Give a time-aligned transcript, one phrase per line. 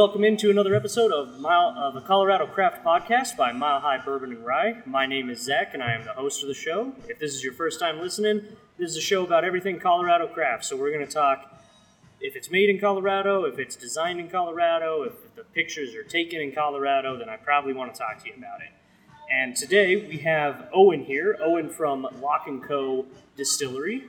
[0.00, 4.32] welcome into another episode of Mile of the Colorado Craft Podcast by Mile High Bourbon
[4.32, 4.80] and Rye.
[4.86, 6.94] My name is Zach, and I am the host of the show.
[7.06, 8.40] If this is your first time listening,
[8.78, 10.64] this is a show about everything Colorado craft.
[10.64, 11.62] So we're going to talk
[12.18, 16.40] if it's made in Colorado, if it's designed in Colorado, if the pictures are taken
[16.40, 18.70] in Colorado, then I probably want to talk to you about it.
[19.30, 23.04] And today we have Owen here, Owen from Locke and Co.
[23.36, 24.04] Distillery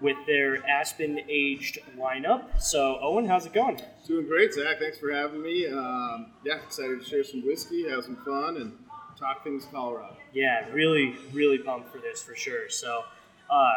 [0.00, 2.60] with their Aspen aged lineup.
[2.60, 3.80] So, Owen, how's it going?
[4.06, 4.78] Doing great, Zach.
[4.78, 5.66] Thanks for having me.
[5.66, 8.72] Um, yeah, excited to share some whiskey, have some fun, and
[9.18, 10.16] talk things Colorado.
[10.32, 12.68] Yeah, really, really pumped for this for sure.
[12.68, 13.04] So,
[13.50, 13.72] uh,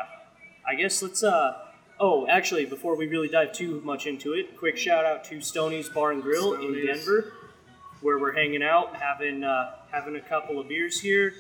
[0.68, 1.24] I guess let's.
[1.24, 1.58] Uh,
[2.00, 5.90] oh, actually, before we really dive too much into it, quick shout out to Stoney's
[5.90, 7.34] Bar and Grill in Denver,
[8.02, 11.34] where we're hanging out, having uh, having a couple of beers here,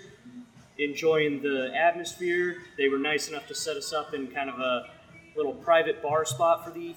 [0.83, 2.57] enjoying the atmosphere.
[2.77, 4.87] They were nice enough to set us up in kind of a
[5.35, 6.95] little private bar spot for the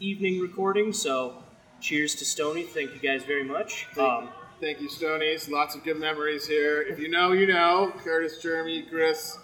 [0.00, 0.92] evening recording.
[0.92, 1.42] So,
[1.80, 2.64] cheers to Stoney.
[2.64, 3.86] Thank you guys very much.
[3.98, 4.28] Um,
[4.60, 5.48] Thank you, Stoney's.
[5.48, 6.82] Lots of good memories here.
[6.82, 7.92] If you know, you know.
[8.02, 9.38] Curtis, Jeremy, Chris,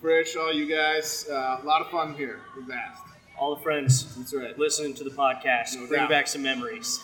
[0.00, 1.26] Frisch, all you guys.
[1.30, 2.40] Uh, a lot of fun here.
[2.56, 3.02] We're vast.
[3.38, 4.58] all the friends That's right.
[4.58, 6.08] listening to the podcast, No bring doubt.
[6.08, 6.98] back some memories.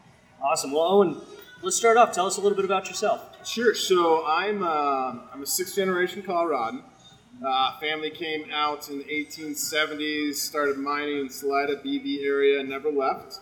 [0.42, 0.70] awesome.
[0.70, 1.20] Well, Owen,
[1.62, 2.12] let's start off.
[2.12, 3.46] Tell us a little bit about yourself.
[3.46, 3.74] Sure.
[3.74, 6.82] So I'm uh, I'm a sixth generation Coloradan.
[7.44, 13.38] Uh, family came out in the 1870s, started mining in Salida, BV area, never left.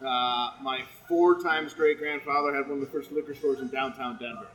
[0.00, 4.16] Uh, my four times great grandfather had one of the first liquor stores in downtown
[4.20, 4.46] Denver.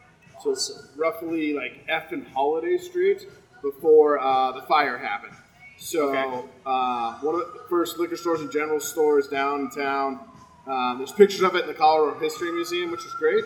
[0.42, 3.28] So it's roughly like F and Holladay Street
[3.62, 5.34] before uh, the fire happened.
[5.78, 6.48] So Okay.
[6.66, 10.22] uh, one of the first liquor stores and general stores downtown.
[10.68, 13.46] Um, there's pictures of it in the Colorado History Museum, which is great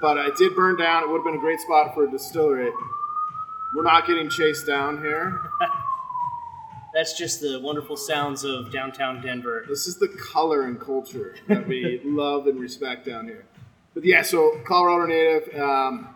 [0.00, 1.02] but it did burn down.
[1.02, 2.72] It would have been a great spot for a distillery.
[3.74, 5.50] We're not getting chased down here.
[6.94, 9.64] That's just the wonderful sounds of downtown Denver.
[9.68, 13.44] This is the color and culture that we love and respect down here.
[13.94, 15.60] But yeah, so Colorado native.
[15.60, 16.08] Um,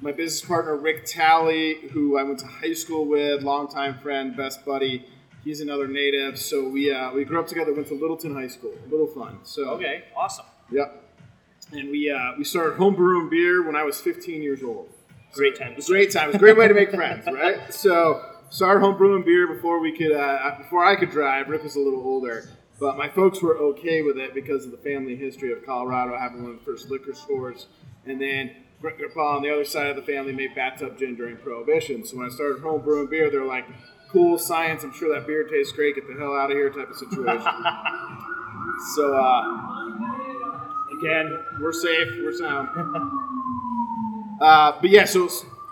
[0.00, 4.64] my business partner Rick Talley, who I went to high school with, longtime friend, best
[4.64, 5.06] buddy.
[5.46, 6.40] He's another native.
[6.40, 7.72] So we uh, we grew up together.
[7.72, 8.72] Went to Littleton High School.
[8.84, 9.38] A little fun.
[9.44, 10.44] So Okay, awesome.
[10.72, 11.04] Yep.
[11.70, 14.88] And we uh, we started home brewing beer when I was 15 years old.
[15.34, 15.70] Great time.
[15.70, 16.24] It was a great time.
[16.24, 17.72] It was a great way to make friends, right?
[17.72, 21.48] So started home brewing beer before we could uh, before I could drive.
[21.48, 22.48] Rick was a little older,
[22.80, 26.42] but my folks were okay with it because of the family history of Colorado having
[26.42, 27.68] one of the first liquor stores,
[28.04, 32.04] and then Grandpa on the other side of the family made bathtub gin during Prohibition.
[32.04, 33.66] So when I started home brewing beer, they're like,
[34.10, 34.84] "Cool science.
[34.84, 35.94] I'm sure that beer tastes great.
[35.94, 37.40] Get the hell out of here," type of situation.
[38.94, 39.58] so uh,
[40.98, 42.08] again, we're safe.
[42.22, 42.68] We're sound.
[44.38, 45.26] Uh, but yeah, so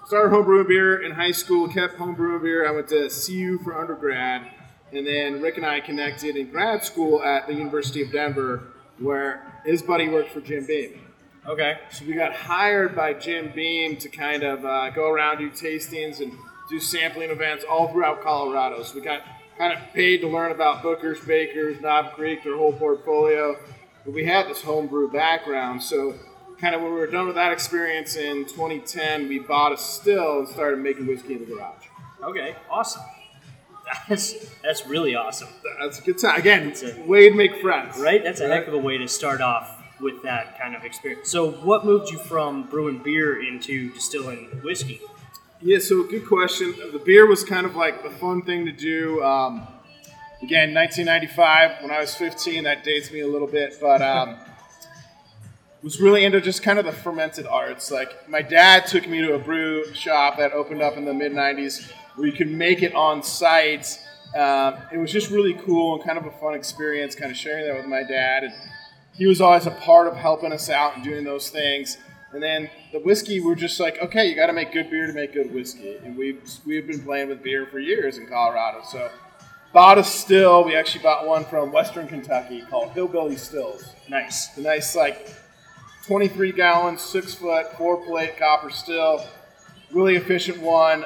[0.06, 2.66] started homebrewing beer in high school, kept homebrewing beer.
[2.66, 4.50] I went to CU for undergrad,
[4.92, 9.60] and then Rick and I connected in grad school at the University of Denver, where
[9.66, 11.00] his buddy worked for Jim Beam.
[11.46, 11.78] Okay.
[11.90, 16.20] So we got hired by Jim Beam to kind of uh, go around, do tastings,
[16.20, 16.32] and
[16.68, 18.82] do sampling events all throughout Colorado.
[18.82, 19.22] So we got
[19.58, 23.56] kind of paid to learn about Booker's, Bakers, Knob Creek, their whole portfolio.
[24.04, 26.14] But we had this homebrew background, so
[26.60, 30.40] kind of when we were done with that experience in 2010, we bought a still
[30.40, 31.84] and started making whiskey in the garage.
[32.22, 33.02] Okay, awesome.
[34.08, 36.38] That's that's really awesome, That's a good time.
[36.40, 38.22] Again, It's a- way to make friends, right?
[38.24, 41.30] That's a heck of a way to start off with that kind of experience.
[41.30, 45.00] So, what moved you from brewing beer into distilling whiskey?
[45.66, 46.74] Yeah, so good question.
[46.92, 49.24] The beer was kind of like the fun thing to do.
[49.24, 49.66] Um,
[50.42, 54.36] again, 1995, when I was 15, that dates me a little bit, but um,
[55.82, 57.90] was really into just kind of the fermented arts.
[57.90, 61.32] Like my dad took me to a brew shop that opened up in the mid
[61.32, 63.98] 90s where you could make it on site.
[64.36, 67.66] Um, it was just really cool and kind of a fun experience, kind of sharing
[67.66, 68.44] that with my dad.
[68.44, 68.52] And
[69.14, 71.96] he was always a part of helping us out and doing those things.
[72.34, 75.12] And then the whiskey, we're just like, okay, you got to make good beer to
[75.12, 75.98] make good whiskey.
[76.04, 78.82] And we've we've been playing with beer for years in Colorado.
[78.90, 79.08] So
[79.72, 80.64] bought a still.
[80.64, 83.94] We actually bought one from Western Kentucky called Hillbilly Stills.
[84.08, 84.56] Nice.
[84.58, 85.28] A nice like
[86.08, 89.24] 23 gallon, six foot, four plate copper still.
[89.92, 91.04] Really efficient one.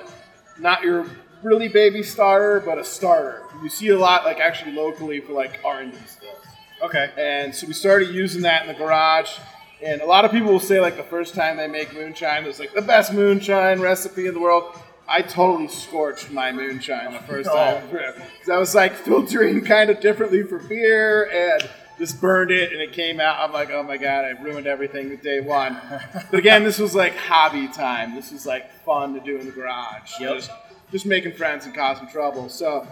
[0.58, 1.06] Not your
[1.42, 3.42] really baby starter, but a starter.
[3.62, 6.38] You see a lot like actually locally for like R&D stills.
[6.82, 7.10] Okay.
[7.18, 9.38] And so we started using that in the garage.
[9.82, 12.58] And a lot of people will say like the first time they make moonshine, it's
[12.58, 14.76] like the best moonshine recipe in the world.
[15.06, 17.86] I totally scorched my moonshine the first time.
[17.88, 22.80] Because I was like filtering kind of differently for beer and just burned it and
[22.80, 23.38] it came out.
[23.38, 25.76] I'm like, oh my God, I ruined everything with day one.
[26.30, 28.14] but again, this was like hobby time.
[28.14, 30.12] This was like fun to do in the garage.
[30.20, 30.34] Yep.
[30.34, 30.50] Just,
[30.90, 32.48] just making friends and causing trouble.
[32.48, 32.86] So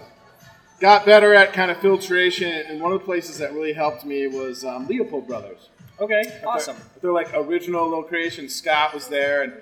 [0.81, 4.27] got better at kind of filtration, and one of the places that really helped me
[4.27, 5.71] was um, Leopold Brothers.
[5.99, 6.77] Okay, They're- awesome.
[7.01, 8.49] They're, like original little creation.
[8.49, 9.53] Scott was there, and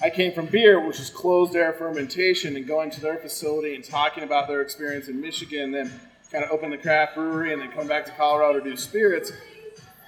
[0.00, 3.84] I came from beer, which is closed air fermentation, and going to their facility and
[3.84, 5.92] talking about their experience in Michigan, then
[6.32, 9.32] kind of open the craft brewery, and then come back to Colorado to do spirits.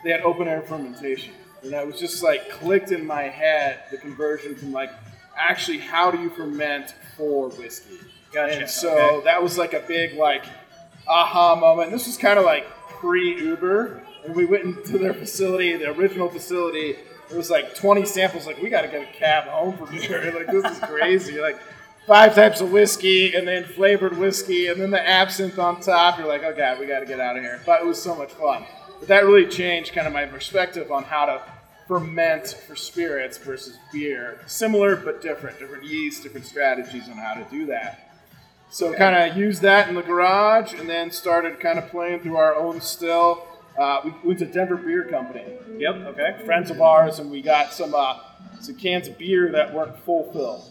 [0.05, 3.99] They had open air fermentation, and that was just like clicked in my head the
[3.99, 4.91] conversion from like
[5.37, 7.99] actually how do you ferment for whiskey.
[8.33, 9.25] Gotcha, And so okay.
[9.25, 10.45] that was like a big like
[11.07, 11.91] aha moment.
[11.91, 12.67] This was kind of like
[13.01, 16.97] pre Uber, and we went into their facility, the original facility.
[17.31, 18.47] It was like 20 samples.
[18.47, 20.33] Like we got to get a cab home from here.
[20.35, 21.41] Like this is crazy.
[21.41, 21.59] Like
[22.07, 26.19] five types of whiskey, and then flavored whiskey, and then the absinthe on top.
[26.19, 27.61] You're like, okay, we got to get out of here.
[27.67, 28.65] But it was so much fun.
[28.99, 31.43] But that really changed kind of my perspective on how to
[31.87, 34.41] ferment for spirits versus beer.
[34.47, 35.59] Similar but different.
[35.59, 38.08] Different yeast, different strategies on how to do that.
[38.71, 42.37] So kind of used that in the garage, and then started kind of playing through
[42.37, 43.47] our own still.
[43.79, 45.45] Uh, we went to Denver Beer Company,
[45.79, 46.37] Yep, okay.
[46.45, 48.19] friends of ours, and we got some uh,
[48.61, 50.65] some cans of beer that weren't full fill.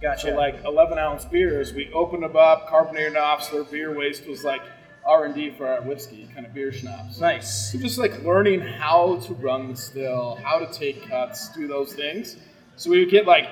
[0.00, 0.28] Gotcha.
[0.28, 3.48] So like 11 ounce beers, we opened them up, carbonated hops.
[3.48, 4.62] Their beer waste was like
[5.06, 7.20] R and D for our whiskey, kind of beer schnapps.
[7.20, 7.72] nice.
[7.72, 11.92] So just like learning how to run the still, how to take cuts, do those
[11.92, 12.36] things.
[12.76, 13.46] So we would get like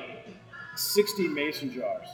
[0.77, 2.09] 60 mason jars,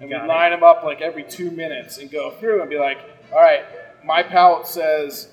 [0.00, 2.98] and we'd line them up like every two minutes and go through and be like,
[3.32, 3.64] all right,
[4.04, 5.28] my palate says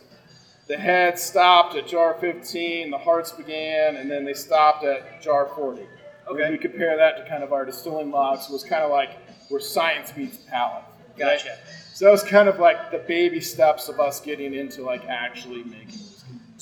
[0.68, 5.48] the head stopped at jar 15, the hearts began, and then they stopped at jar
[5.56, 5.82] 40.
[6.30, 6.44] Okay.
[6.44, 8.48] And we compare that to kind of our distilling logs.
[8.48, 9.10] It was kind of like
[9.50, 10.84] where science meets palate.
[11.10, 11.18] right?
[11.18, 11.58] Gotcha.
[11.94, 15.64] So that was kind of like the baby steps of us getting into like actually
[15.64, 16.00] making.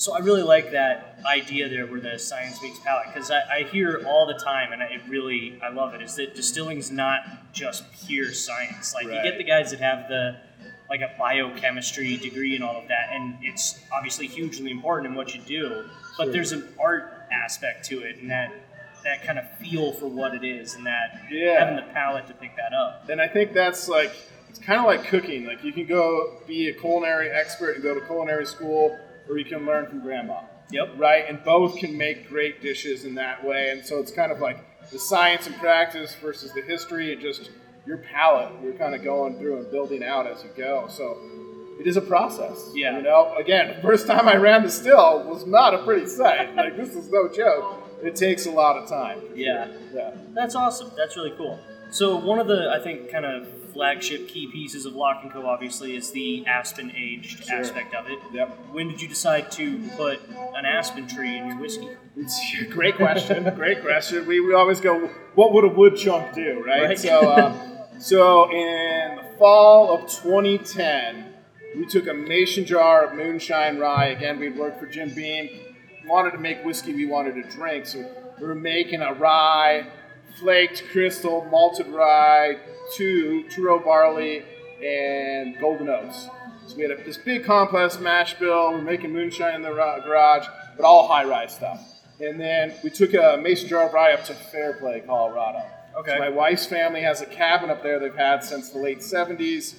[0.00, 3.62] So I really like that idea there where the science meets palate because I, I
[3.64, 7.52] hear all the time and I it really I love it is that distilling's not
[7.52, 8.94] just pure science.
[8.94, 10.38] Like you get the guys that have the
[10.88, 15.34] like a biochemistry degree and all of that, and it's obviously hugely important in what
[15.34, 15.84] you do.
[16.16, 16.32] But Sure.
[16.32, 18.52] there's an art aspect to it, and that
[19.04, 21.58] that kind of feel for what it is, and that Yeah.
[21.58, 23.10] having the palate to pick that up.
[23.10, 24.12] And I think that's like
[24.48, 25.44] it's kind of like cooking.
[25.44, 28.98] Like you can go be a culinary expert and go to culinary school,
[29.30, 30.40] or you can learn from grandma.
[30.70, 30.94] Yep.
[30.98, 33.70] Right, and both can make great dishes in that way.
[33.70, 37.50] And so it's kind of like the science and practice versus the history and just
[37.86, 38.52] your palate.
[38.62, 40.86] You're kind of going through and building out as you go.
[40.88, 41.18] So
[41.80, 42.70] it is a process.
[42.74, 42.96] Yeah.
[42.96, 46.54] You know, again, the first time I ran the still was not a pretty sight.
[46.56, 47.78] Like this is no joke.
[48.02, 49.20] It takes a lot of time.
[49.34, 49.68] Yeah.
[49.92, 50.12] Yeah.
[50.34, 50.92] That's awesome.
[50.96, 51.58] That's really cool.
[51.90, 55.46] So one of the I think kind of flagship key pieces of Locke and Co.
[55.46, 57.58] obviously is the aspen aged Sure.
[57.58, 58.18] aspect of it.
[58.32, 58.58] Yep.
[58.72, 60.20] When did you decide to put
[60.56, 61.88] an aspen tree in your whiskey?
[62.16, 63.44] It's a great question.
[63.54, 64.26] great question.
[64.26, 66.82] We, we always go, what would a wood chunk do, right?
[66.82, 66.98] Right.
[66.98, 67.60] So, um,
[67.98, 71.26] so in the fall of 2010,
[71.76, 74.06] we took a mason jar of moonshine rye.
[74.06, 75.48] Again, we'd worked for Jim Beam.
[76.06, 78.04] Wanted to make whiskey we wanted to drink, so
[78.40, 79.86] we were making a rye,
[80.40, 82.56] flaked crystal, malted rye,
[82.96, 84.44] two two row barley,
[84.82, 86.28] and golden oats.
[86.66, 88.72] So we had a, this big complex mash bill.
[88.72, 91.80] We're making moonshine in the garage, but all high rise stuff.
[92.20, 95.62] And then we took a mason jar of rye up to Fairplay, Colorado.
[95.96, 96.12] Okay.
[96.12, 99.74] So my wife's family has a cabin up there they've had since the late 70s.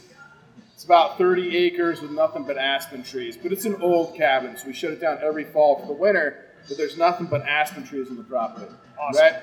[0.74, 4.66] It's about 30 acres with nothing but aspen trees, but it's an old cabin, so
[4.66, 6.46] we shut it down every fall for the winter.
[6.68, 8.72] But there's nothing but aspen trees on the property.
[9.00, 9.22] Awesome.
[9.22, 9.36] Right?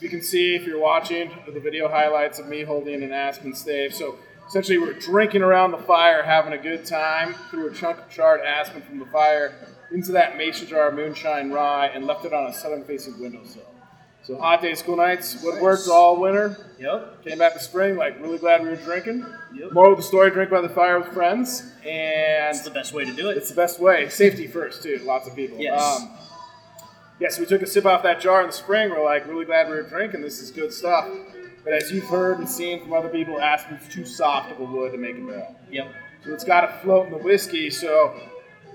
[0.00, 3.92] You can see, if you're watching the video highlights of me holding an aspen stave,
[3.92, 8.08] so essentially we're drinking around the fire, having a good time, threw a chunk of
[8.08, 9.54] charred aspen from the fire
[9.90, 13.62] into that mason jar of moonshine rye, and left it on a southern-facing windowsill.
[14.22, 15.88] So hot days, cool nights, would worked Nice.
[15.88, 16.58] all winter.
[16.78, 17.24] Yep.
[17.24, 19.24] Came back to spring, like really glad we were drinking.
[19.54, 19.72] Yep.
[19.72, 23.04] Moral of the story: drink by the fire with friends, and That's the best way
[23.06, 23.38] to do it.
[23.38, 24.10] it's the best way.
[24.10, 25.00] Safety first, too.
[25.04, 25.56] Lots of people.
[25.58, 25.80] Yes.
[25.80, 26.10] Um,
[27.20, 28.90] yes, we took a sip off that jar in the spring.
[28.90, 30.22] We're like really glad we were drinking.
[30.22, 31.08] This is good stuff.
[31.64, 34.92] But as you've heard and seen from other people, aspen's too soft of a wood
[34.92, 35.56] to make a barrel.
[35.70, 35.92] Yep.
[36.24, 37.70] So it's got to float in the whiskey.
[37.70, 38.18] So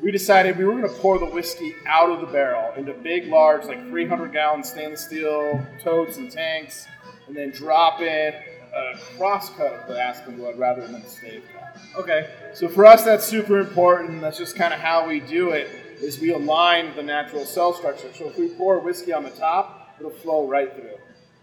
[0.02, 3.28] we decided we were going to pour the whiskey out of the barrel into big,
[3.28, 6.86] large, like 300 gallon stainless steel totes and tanks,
[7.28, 8.34] and then drop in
[8.76, 11.78] a cross cut of the aspen wood rather than a stave cut.
[11.96, 12.30] Okay.
[12.54, 14.22] So for us, that's super important.
[14.22, 15.70] That's just kind of how we do it.
[16.04, 18.10] Is we align the natural cell structure.
[18.14, 20.98] So if we pour whiskey on the top, it'll flow right through.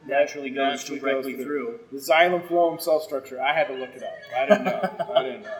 [0.06, 1.80] Naturally goes Naturally directly goes through.
[1.92, 3.40] The xylem phloem cell structure.
[3.40, 4.12] I had to look it up.
[4.36, 5.12] I didn't know.
[5.14, 5.54] I didn't know.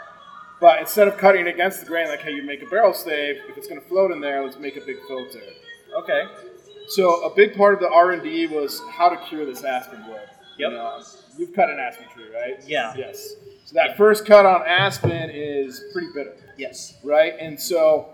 [0.60, 3.56] But instead of cutting against the grain like how you make a barrel stave, if
[3.56, 5.40] it's going to float in there, let's make a big filter.
[5.98, 6.22] Okay.
[6.88, 10.06] So a big part of the R and D was how to cure this aspen
[10.06, 10.20] wood.
[10.58, 10.70] Yep.
[10.70, 11.02] You know,
[11.38, 12.62] you've cut an aspen tree, right?
[12.66, 12.94] Yeah.
[12.96, 13.34] Yes.
[13.64, 16.98] So that first cut on Aspen is pretty bitter, Yes.
[17.04, 17.34] right?
[17.40, 18.08] And so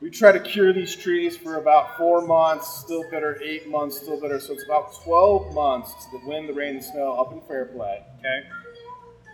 [0.00, 4.20] we try to cure these trees for about four months, still bitter, eight months, still
[4.20, 4.38] bitter.
[4.38, 8.04] So it's about 12 months to the wind, the rain, and snow up in Fairplay.
[8.18, 8.48] Okay.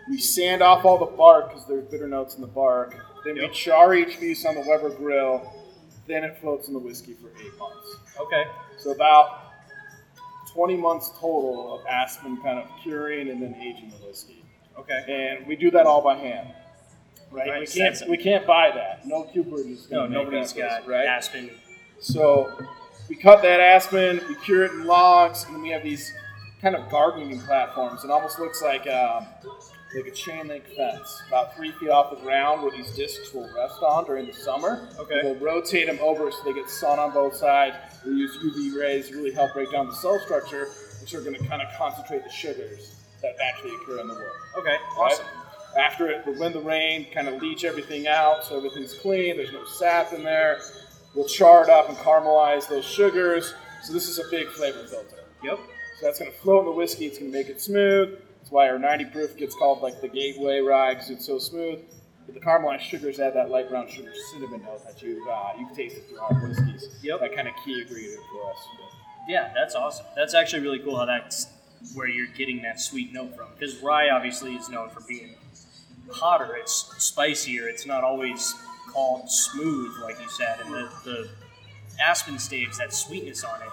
[0.08, 2.94] We sand off all the bark because there's bitter notes in the bark.
[3.24, 5.52] Then we char each piece on the Weber grill.
[6.06, 7.96] Then it floats in the whiskey for eight months.
[8.20, 8.44] Okay.
[8.78, 9.52] So about
[10.52, 14.44] 20 months total of aspen kind of curing and then aging the whiskey.
[14.78, 15.36] Okay.
[15.38, 16.52] And we do that all by hand.
[17.32, 17.48] Right?
[17.48, 19.06] Right, We can't sense- we can't buy that.
[19.06, 21.06] No Cooper is No, nobody's got right.
[21.06, 21.50] Aspen.
[21.98, 22.52] So
[23.08, 26.12] we cut that aspen, we cure it in logs, and then we have these
[26.60, 28.04] kind of gardening platforms.
[28.04, 29.26] It almost looks like um,
[29.96, 33.48] like a chain link fence, about three feet off the ground, where these discs will
[33.56, 34.88] rest on during the summer.
[34.98, 35.20] Okay.
[35.22, 37.76] We'll rotate them over so they get sun on both sides.
[38.04, 40.68] We use UV rays to really help break down the cell structure,
[41.00, 44.32] which are going to kind of concentrate the sugars that naturally occur in the wood.
[44.58, 44.76] Okay.
[44.98, 45.20] right?
[45.78, 49.36] After it, wind, the rain, kind of leach everything out so everything's clean.
[49.36, 50.60] There's no sap in there.
[51.14, 53.54] We'll char it up and caramelize those sugars.
[53.82, 55.24] So this is a big flavor filter.
[55.42, 55.58] Yep.
[56.00, 57.06] So that's going to float in the whiskey.
[57.06, 58.18] It's going to make it smooth.
[58.38, 61.80] That's why our 90 proof gets called like the gateway rye because it's so smooth.
[62.26, 65.68] But the caramelized sugars add that light brown sugar cinnamon note that you uh, you
[65.74, 66.96] taste it through our whiskeys.
[67.02, 67.20] Yep.
[67.20, 68.58] That kind of key ingredient for us.
[69.28, 70.06] Yeah, that's awesome.
[70.16, 71.48] That's actually really cool how that's
[71.94, 73.48] where you're getting that sweet note from.
[73.58, 75.34] Because rye obviously is known for being
[76.12, 78.54] hotter, it's spicier, it's not always
[78.88, 81.30] called smooth, like you said, and the, the
[82.00, 83.68] aspen staves that sweetness on it.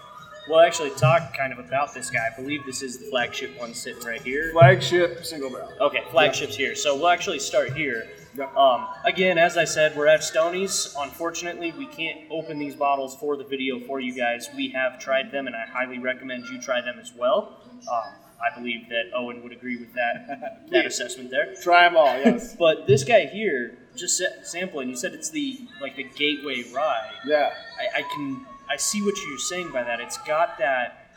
[0.48, 2.28] We'll actually talk kind of about this guy.
[2.32, 4.52] I believe this is the flagship one sitting right here.
[4.52, 5.72] Flagship single barrel.
[5.80, 6.74] Okay, flagship's here.
[6.74, 8.08] So we'll actually start here.
[8.36, 8.56] Yep.
[8.56, 10.96] Um, again, as I said, we're at Stoney's.
[10.98, 14.50] Unfortunately, we can't open these bottles for the video for you guys.
[14.56, 17.62] We have tried them, and I highly recommend you try them as well.
[17.92, 21.54] Um, I believe that Owen would agree with that that assessment there.
[21.62, 22.56] Try them all, yes.
[22.60, 27.12] But this guy here, just sa- sampling, you said it's the like the gateway rye.
[27.26, 27.52] yeah.
[27.80, 30.00] I, I can I see what you're saying by that.
[30.00, 31.12] It's got that.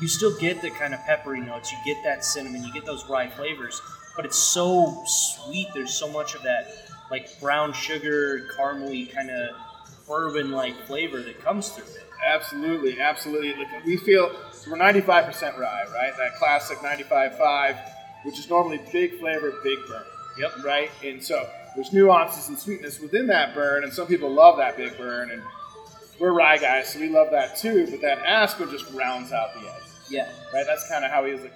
[0.00, 1.72] You still get the kind of peppery notes.
[1.72, 2.62] You get that cinnamon.
[2.64, 3.80] You get those rye flavors,
[4.16, 5.68] but it's so sweet.
[5.74, 6.72] There's so much of that
[7.10, 9.56] like brown sugar, caramely kind of
[10.06, 12.04] bourbon-like flavor that comes through it.
[12.26, 13.54] Absolutely, absolutely.
[13.54, 14.30] Like, we feel
[14.68, 16.12] so we're 95% rye, right?
[16.16, 17.76] That classic 95.5,
[18.24, 20.02] which is normally big flavor, big burn.
[20.38, 20.64] Yep.
[20.64, 20.90] Right?
[21.04, 24.96] And so there's nuances and sweetness within that burn, and some people love that big
[24.96, 25.42] burn, and
[26.20, 27.86] we're rye guys, so we love that too.
[27.90, 29.82] But that aspen just rounds out the edge.
[30.10, 30.28] Yeah.
[30.54, 30.64] right?
[30.66, 31.42] That's kind of how he is.
[31.42, 31.52] Like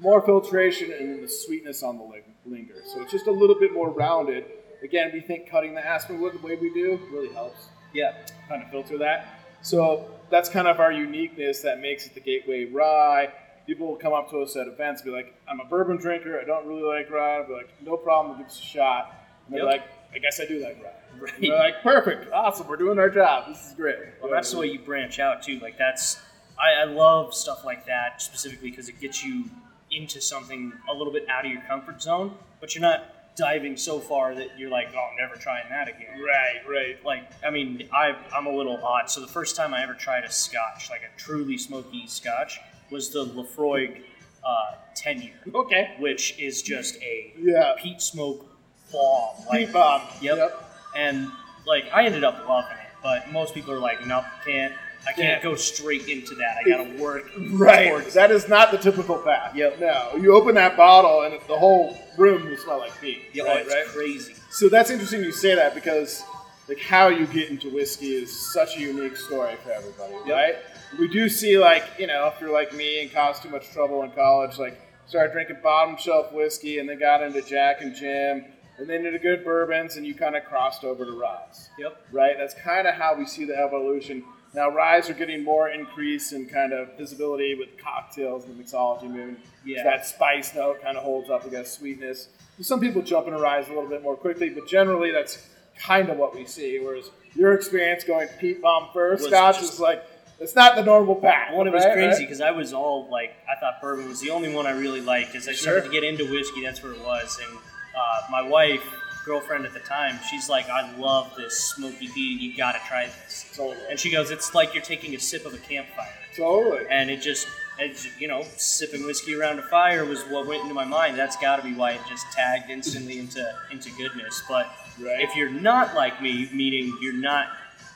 [0.00, 2.82] more filtration and then the sweetness on the ling- linger.
[2.86, 4.44] So it's just a little bit more rounded.
[4.82, 8.14] Again, we think cutting the aspen wood the way we do really helps Yeah.
[8.48, 9.26] kind of filter that.
[9.60, 13.32] So that's kind of our uniqueness that makes it the gateway rye.
[13.66, 16.38] People will come up to us at events and be like, I'm a bourbon drinker,
[16.40, 17.36] I don't really like rye.
[17.38, 19.14] I'll be like, no problem, give us a shot.
[19.46, 19.72] And they're Yep.
[19.72, 19.82] like,
[20.14, 20.90] I guess I do like rye.
[21.20, 21.32] Right.
[21.40, 23.48] They're like, perfect, awesome, we're doing our job.
[23.48, 23.98] This is great.
[24.22, 25.58] Well, that's the way you branch out too.
[25.60, 26.18] Like that's,
[26.58, 29.44] I, I love stuff like that specifically because it gets you
[29.90, 33.04] into something a little bit out of your comfort zone, but you're not
[33.40, 36.20] diving so far that you're like, oh, I'm never trying that again.
[36.22, 37.04] Right, right.
[37.04, 39.10] Like, I mean, I, I'm a little odd.
[39.10, 43.10] So the first time I ever tried a Scotch, like a truly smoky Scotch, was
[43.10, 44.02] the Laphroaig
[44.44, 45.94] uh, 10 year, Okay.
[45.98, 47.72] which is just a Yeah.
[47.78, 48.46] peat smoke
[48.92, 49.46] bomb.
[49.48, 50.02] Like, Peat bomb.
[50.20, 50.36] Yep.
[50.36, 50.64] Yep.
[50.96, 51.28] And
[51.66, 54.74] like I ended up loving it, but most people are like, nope, can't.
[55.06, 56.58] I can't go straight into that.
[56.64, 57.88] I gotta work Right.
[57.88, 59.54] towards That is not the typical path.
[59.54, 59.80] Yep.
[59.80, 60.12] No.
[60.16, 63.22] You open that bottle and the whole room will smell like peat.
[63.32, 63.86] Yeah, right, it's right?
[63.86, 64.34] crazy.
[64.50, 66.22] So that's interesting you say that because
[66.68, 70.36] like how you get into whiskey is such a unique story for everybody, Yep.
[70.36, 70.54] right?
[70.98, 74.02] We do see like, you know, if you're like me and caused too much trouble
[74.02, 78.44] in college, like started drinking bottom shelf whiskey and then got into Jack and Jim
[78.78, 81.70] and then into good bourbons and you kind of crossed over to ryes.
[81.78, 81.96] Yep.
[82.12, 82.36] Right?
[82.38, 84.22] That's kind of how we see the evolution.
[84.54, 89.04] Now ryes are getting more increase in kind of visibility with cocktails and the mixology
[89.04, 89.38] movement.
[89.64, 89.84] Yeah.
[89.84, 92.28] That spice note kind of holds up against sweetness.
[92.60, 95.46] Some people jump into ryes a little bit more quickly, but generally that's
[95.78, 96.78] kind of what we see.
[96.80, 100.04] Whereas your experience going peat bomb first, Was Scotch just- is like
[100.40, 101.52] it's not the normal path.
[101.54, 101.92] One, it was right?
[101.92, 102.18] crazy Right?
[102.20, 105.34] because I was all like, I thought bourbon was the only one I really liked.
[105.34, 105.62] As I Sure.
[105.80, 107.38] started to get into whiskey, that's where it was.
[107.46, 107.58] And
[107.94, 108.82] uh, my wife,
[109.30, 112.40] girlfriend at the time, she's like, I love this smoky peat.
[112.40, 113.46] You gotta try this.
[113.54, 113.76] Totally.
[113.88, 116.12] And she goes, it's like you're taking a sip of a campfire.
[116.36, 116.84] Totally.
[116.90, 117.46] and it just
[117.78, 121.36] it's, you know sipping whiskey around a fire was what went into my mind that's
[121.36, 124.66] got to be why it just tagged instantly into into goodness but
[125.00, 125.20] Right.
[125.22, 127.48] if you're not like me meaning you're not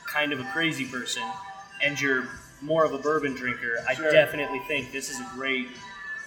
[0.07, 1.23] kind of a crazy person
[1.83, 2.27] and you're
[2.61, 4.11] more of a bourbon drinker i Sure.
[4.11, 5.67] definitely think this is a great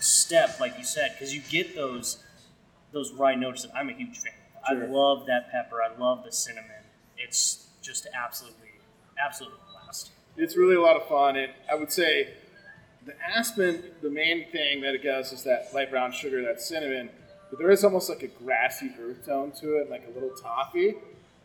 [0.00, 2.22] step like you said because you get those
[2.92, 4.32] those rye notes that I'm a huge fan.
[4.68, 4.84] Sure.
[4.84, 5.82] I love that pepper.
[5.82, 6.70] I love the cinnamon.
[7.16, 8.70] It's just absolutely,
[9.18, 10.10] absolutely blast.
[10.36, 12.34] It's really a lot of fun, and I would say
[13.04, 17.10] the aspen, the main thing that it does is that light brown sugar, that cinnamon,
[17.50, 20.94] but there is almost like a grassy earth tone to it, like a little toffee,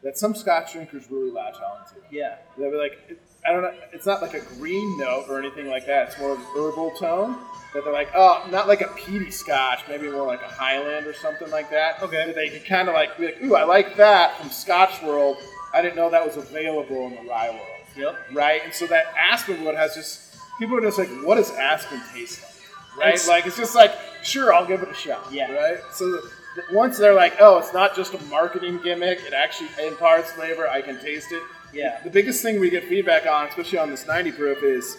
[0.03, 1.96] that some Scotch drinkers really latch onto.
[2.12, 2.36] Yeah.
[2.58, 5.86] They'll be like, I don't know, it's not like a green note or anything like
[5.88, 6.10] that.
[6.10, 7.38] It's more of an herbal tone.
[7.74, 11.14] That they're like, oh, not like a peaty Scotch, maybe more like a Highland or
[11.14, 12.02] something like that.
[12.04, 12.26] Okay.
[12.28, 15.38] That they can kind of like be like, ooh, I like that from Scotch World.
[15.74, 17.62] I didn't know that was available in the rye world
[17.98, 18.16] Yep.
[18.34, 18.62] right?
[18.64, 22.42] And so that aspen wood has just people are just like, what does aspen taste
[22.44, 22.98] like?
[23.06, 23.08] Right?
[23.16, 23.92] It's- like it's just like,
[24.24, 25.25] sure, I'll give it a shot.
[25.32, 25.51] Yeah.
[25.51, 25.79] Right.
[25.94, 26.24] So th-
[26.56, 30.68] th- once they're like, oh, it's not just a marketing gimmick; it actually imparts flavor.
[30.70, 31.42] I can taste it.
[31.74, 32.00] Yeah.
[32.03, 34.98] The biggest thing we get feedback on, especially on this 90 proof, is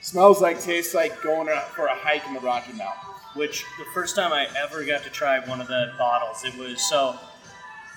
[0.00, 3.06] smells like, tastes like going out for a hike in the Rocky Mountains.
[3.34, 6.86] which the first time I ever got to try one of the bottles, it was
[6.88, 7.16] so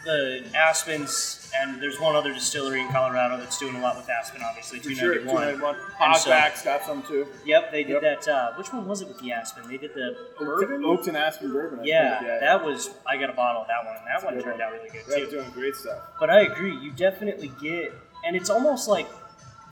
[0.05, 4.39] the Aspens, and there's one other distillery in Colorado that's doing a lot with Aspen,
[4.47, 5.15] obviously, For sure.
[5.15, 5.75] 291.
[5.75, 5.75] 291.
[5.99, 7.27] And so- Hogback's got some too.
[7.43, 8.21] Yep, they did Yep.
[8.21, 8.27] that.
[8.31, 9.67] Uh, which one was it with the Aspen?
[9.67, 10.83] They did the bourbon.
[10.83, 11.79] Oakton Aspen Bourbon.
[11.79, 12.91] I Yeah, that was.
[13.07, 14.61] I got a bottle of that one, and that one turned one.
[14.61, 15.31] out really good They're too.
[15.31, 15.97] doing great stuff.
[16.19, 17.91] But I agree, you definitely get,
[18.25, 19.07] and it's almost like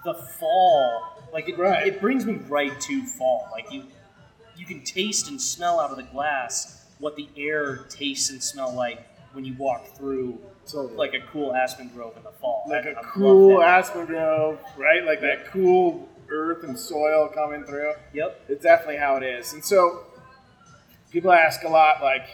[0.06, 1.22] the fall.
[1.34, 1.88] Like it, Right.
[1.88, 3.48] it brings me right to fall.
[3.52, 3.84] Like you,
[4.56, 8.72] you can taste and smell out of the glass what the air tastes and smell
[8.74, 9.00] like
[9.34, 10.96] when you walk through Totally.
[10.96, 12.64] like a cool aspen grove in the fall.
[12.70, 15.04] like I- a I cool aspen grove, right?
[15.04, 17.94] Like that cool earth and soil coming through.
[18.14, 18.42] Yep.
[18.50, 19.54] It's definitely how it is.
[19.54, 20.04] And so
[21.12, 22.26] people ask a lot, like,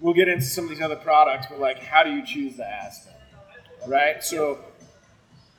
[0.00, 2.66] we'll get into some of these other products, but like, how do you choose the
[2.66, 3.12] aspen,
[3.86, 4.22] right?
[4.24, 4.58] So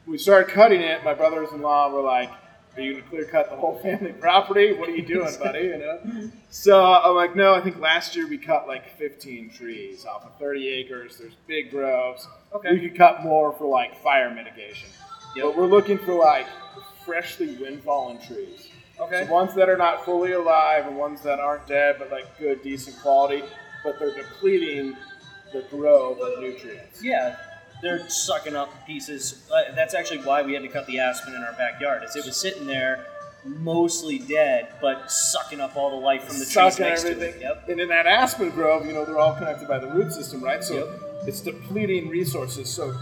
[0.09, 1.03] we started cutting it.
[1.03, 2.29] My brothers-in-law were like,
[2.75, 4.73] "Are you gonna clear cut the whole family property?
[4.73, 6.31] What are you doing, buddy?" You know.
[6.49, 10.35] So I'm like, "No, I think last year we cut like 15 trees off of
[10.39, 11.17] 30 acres.
[11.17, 12.27] There's big groves.
[12.53, 12.73] Okay.
[12.73, 14.89] We could cut more for like fire mitigation,
[15.35, 15.45] Yep.
[15.45, 16.47] but we're looking for like
[17.05, 18.69] freshly wind-fallen trees."
[18.99, 19.25] Okay.
[19.25, 22.61] So ones that are not fully alive and ones that aren't dead but like good,
[22.63, 23.43] decent quality,
[23.83, 24.97] but they're depleting
[25.53, 27.01] the grove of nutrients.
[27.03, 27.35] Yeah,
[27.81, 29.47] they're sucking up pieces.
[29.53, 32.03] Uh, that's actually why we had to cut the aspen in our backyard.
[32.03, 33.05] Is it was sitting there,
[33.45, 37.35] mostly dead, but sucking up all the life from the trees Sucking next to everything.
[37.35, 37.41] it.
[37.41, 37.69] Yep.
[37.69, 40.63] And in that aspen grove, you know, they're all connected by the root system, right?
[40.63, 41.27] So Yep.
[41.27, 42.69] it's depleting resources.
[42.69, 42.93] So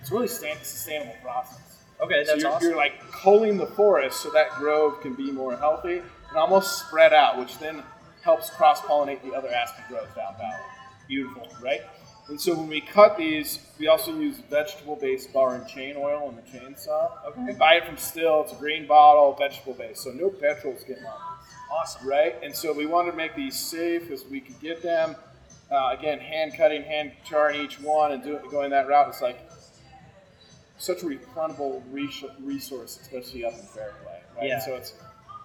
[0.00, 1.58] it's really sta- sustainable process.
[2.00, 2.68] Okay, So that's you're, awesome.
[2.68, 7.12] you're like culling the forest so that grove can be more healthy and almost spread
[7.12, 7.82] out, which then
[8.22, 10.56] helps cross pollinate the other aspen groves down valley.
[11.06, 11.46] Beautiful.
[11.62, 11.82] right?
[12.30, 16.36] And so when we cut these, we also use vegetable-based bar and chain oil in
[16.36, 17.10] the chainsaw.
[17.26, 17.40] Okay.
[17.40, 18.44] And buy it from Stihl.
[18.44, 22.08] It's a green bottle, vegetable-based, so no petrol's getting on these, Awesome.
[22.08, 22.36] right?
[22.42, 25.16] And so we wanted to make these safe as we could get them.
[25.72, 29.38] Uh, again, hand cutting, hand charring each one, and doing going that route is like
[30.78, 34.48] such a replenable resource, especially up in Fairplay, right?
[34.48, 34.60] Yeah.
[34.60, 34.94] So it's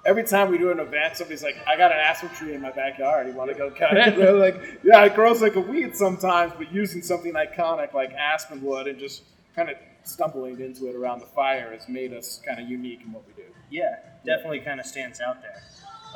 [0.06, 2.72] every time we do an event, somebody's like, "I got an aspen tree in my
[2.72, 3.28] backyard.
[3.28, 6.54] You want to go cut it?" We're like, yeah, it grows like a weed sometimes,
[6.58, 9.24] but using something iconic like aspen wood and just
[9.56, 13.12] kind of stumbling into it around the fire has made us kind of unique in
[13.12, 13.50] what we do.
[13.72, 15.62] Yeah, definitely kind of stands out there.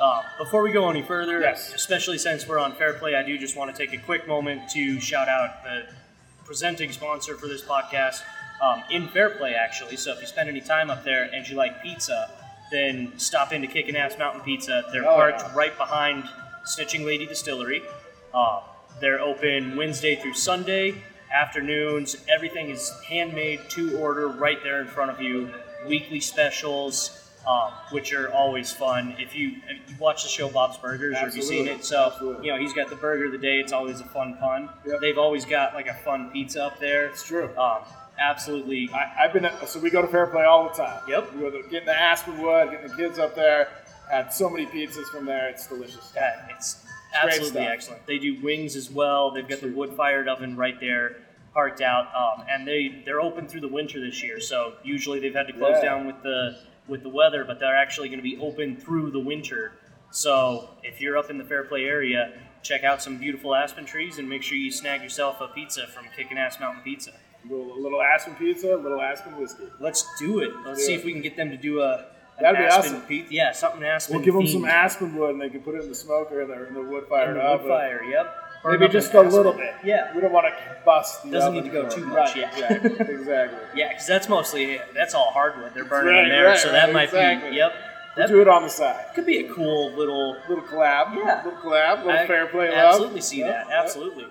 [0.00, 1.74] Uh, before we go any further, Yes.
[1.74, 4.98] especially since we're on Fairplay, I do just want to take a quick moment to
[5.00, 5.82] shout out the
[6.44, 8.22] presenting sponsor for this podcast
[8.62, 9.96] um, in Fairplay, actually.
[9.96, 12.30] So if you spend any time up there and you like pizza,
[12.70, 14.84] then stop into Kickin' Ass Mountain Pizza.
[14.92, 15.54] They're Oh, parked yeah.
[15.54, 16.24] right behind
[16.64, 17.82] Snitching Lady Distillery.
[18.32, 18.60] Uh,
[19.00, 20.94] they're open Wednesday through Sunday
[21.32, 22.16] afternoons.
[22.28, 25.50] Everything is handmade to order right there in front of you.
[25.86, 29.16] Weekly specials, um, which are always fun.
[29.18, 31.72] If you, if you watch the show Bob's Burgers, or if you've seen Absolutely.
[31.80, 32.46] it, so Absolutely.
[32.46, 33.58] you know he's got the burger of the day.
[33.60, 34.68] It's always a fun pun.
[34.86, 35.00] Yep.
[35.00, 37.06] They've always got like a fun pizza up there.
[37.06, 37.48] It's true.
[37.56, 37.78] Um,
[38.20, 38.88] absolutely.
[38.94, 41.00] I, I've been so we go to Fairplay all the time.
[41.08, 41.34] Yep.
[41.34, 43.68] We go to getting the Aspenwood, getting the kids up there.
[44.10, 45.48] Had so many pizzas from there.
[45.48, 46.12] It's delicious.
[46.14, 48.06] Yeah, it's absolutely excellent.
[48.06, 49.30] They do wings as well.
[49.30, 51.16] They've got the wood fired oven right there
[51.54, 54.40] parked out, um, and they they're open through the winter this year.
[54.40, 55.90] So usually they've had to close Yeah.
[55.90, 59.20] down with the with the weather, but they're actually going to be open through the
[59.20, 59.72] winter.
[60.10, 64.28] So if you're up in the Fairplay area, check out some beautiful aspen trees and
[64.28, 67.12] make sure you snag yourself a pizza from Kickin' Ass Mountain Pizza.
[67.48, 69.64] A little, a little Aspen pizza, a little Aspen whiskey.
[69.80, 70.50] Let's do it.
[70.66, 70.98] Let's Do see it.
[70.98, 72.06] if we can get them to do a
[72.38, 73.06] an That'd be aspen awesome.
[73.06, 73.34] pizza.
[73.34, 74.16] Yeah, something aspen.
[74.16, 76.48] We'll give them some aspen wood, and they can put it in the smoker in
[76.48, 77.66] the, in the wood fired in the oven.
[77.66, 78.02] wood fire.
[78.02, 78.34] Yep.
[78.62, 79.74] Burn Maybe just a little bit.
[79.84, 80.14] Yeah.
[80.14, 81.22] We don't want to bust.
[81.24, 82.72] The Doesn't need to go too much, Right, yeah.
[82.74, 83.14] Exactly.
[83.14, 83.58] exactly.
[83.74, 85.72] Yeah, because that's mostly that's all hardwood.
[85.74, 87.50] They're burning Right, in there, right, so that might exactly.
[87.50, 87.56] be.
[87.56, 87.72] Yep.
[88.16, 89.04] That do it on the side.
[89.14, 90.36] could be a cool little.
[90.48, 91.14] Little collab.
[91.16, 91.42] Yeah.
[91.44, 91.98] Little collab.
[92.04, 92.76] Little I fair play love.
[92.78, 93.66] absolutely see Yep, that.
[93.68, 93.84] yep.
[93.84, 94.26] Absolutely.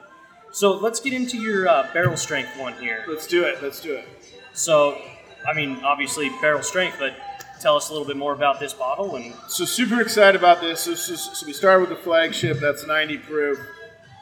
[0.51, 3.05] So let's get into your uh, barrel strength one here.
[3.07, 3.61] Let's do it.
[3.61, 4.05] Let's do it.
[4.53, 4.99] So,
[5.47, 7.13] I mean, obviously barrel strength, but
[7.61, 10.81] tell us a little bit more about this bottle and So super excited about this.
[10.81, 12.59] So, so, so we started with the flagship.
[12.59, 13.59] That's 90 proof.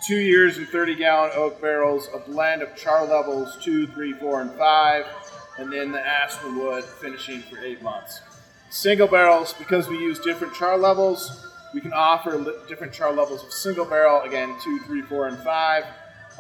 [0.05, 2.09] Two years and 30 gallon oak barrels.
[2.13, 5.05] A blend of char levels two, three, four, and five,
[5.57, 8.21] and then the aspen wood finishing for eight months.
[8.69, 11.47] Single barrels because we use different char levels.
[11.73, 14.21] We can offer li- different char levels of single barrel.
[14.21, 15.85] Again, two, three, four, and five.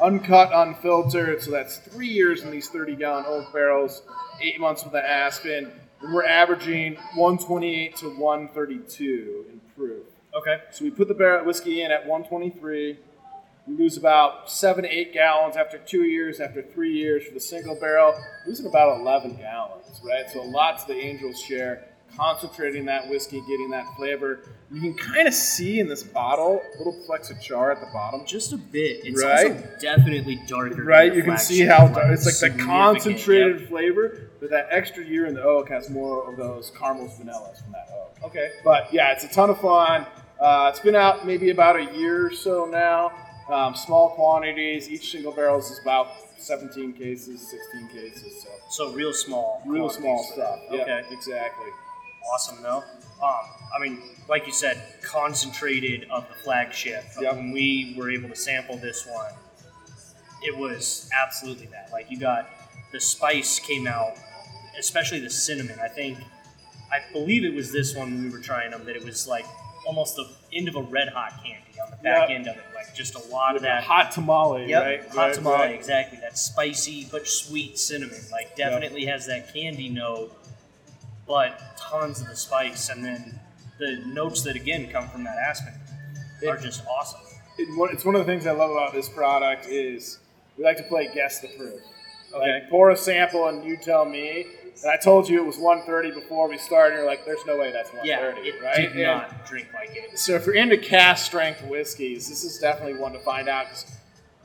[0.01, 1.41] Uncut, unfiltered.
[1.41, 4.03] So that's three years in these 30 gallon oak barrels.
[4.41, 5.71] Eight months with the aspen.
[6.01, 10.05] And we're averaging 128 to 132 in proof.
[10.35, 12.99] okay, So we put the barrel whiskey in at 123.
[13.67, 16.39] We lose about seven to eight gallons after two years.
[16.39, 18.13] After three years for the single barrel,
[18.45, 20.25] losing about 11 gallons, right?
[20.31, 21.83] So a lot to the Angels share.
[22.15, 24.39] Concentrating that whiskey, getting that flavor.
[24.69, 27.87] You can kind of see in this bottle a little flecks of char at the
[27.93, 28.25] bottom.
[28.25, 28.99] just a bit.
[29.05, 29.51] It's Right.
[29.51, 30.83] also definitely darker.
[30.83, 33.69] Right, you can see how dark, it's like the concentrated yep.
[33.69, 37.71] flavor, but that extra year in the oak has more of those caramels, vanillas from
[37.71, 38.25] that oak.
[38.25, 38.51] Okay.
[38.65, 40.05] But yeah, it's a ton of fun.
[40.39, 43.11] Uh, it's been out maybe about a year or so now.
[43.49, 44.89] Um, small quantities.
[44.89, 48.43] Each single barrel is about 17 cases, 16 cases.
[48.43, 49.61] So So real small.
[49.65, 50.59] real small stuff.
[50.69, 51.03] Yeah, Okay.
[51.11, 51.67] exactly.
[52.33, 52.83] Awesome, though.
[53.21, 53.29] Um,
[53.75, 57.03] I mean, like you said, concentrated of the flagship.
[57.19, 57.35] Yep.
[57.35, 59.33] When we were able to sample this one,
[60.43, 61.89] it was absolutely that.
[61.91, 62.49] Like you got
[62.91, 64.13] the spice came out,
[64.77, 65.79] especially the cinnamon.
[65.81, 66.17] I think,
[66.91, 69.45] I believe it was this one when we were trying them that it was like
[69.85, 72.37] almost the end of a red hot candy on the back Yep.
[72.37, 72.63] end of it.
[72.75, 73.83] Like just a lot of that.
[73.83, 75.07] Hot tamale, Yep, right?
[75.09, 75.75] hot Right, tamale, right.
[75.75, 76.19] exactly.
[76.19, 80.31] That spicy but sweet cinnamon, like definitely has that candy note,
[81.27, 83.39] but tons of the spice, and then
[83.79, 85.73] the notes that again come from that aspen
[86.47, 87.19] are just awesome.
[87.57, 90.19] It, it's one of the things I love about this product is
[90.57, 91.81] we like to play guess the proof.
[92.33, 92.53] Okay.
[92.53, 94.45] Like pour a sample and you tell me.
[94.83, 96.97] And I told you it was 130 before we started.
[96.97, 98.75] You're like, there's no way that's Yeah, 130, it right?
[98.77, 100.19] did And- not drink like it.
[100.19, 103.96] So if you're into cast strength whiskeys, this is definitely one to find out because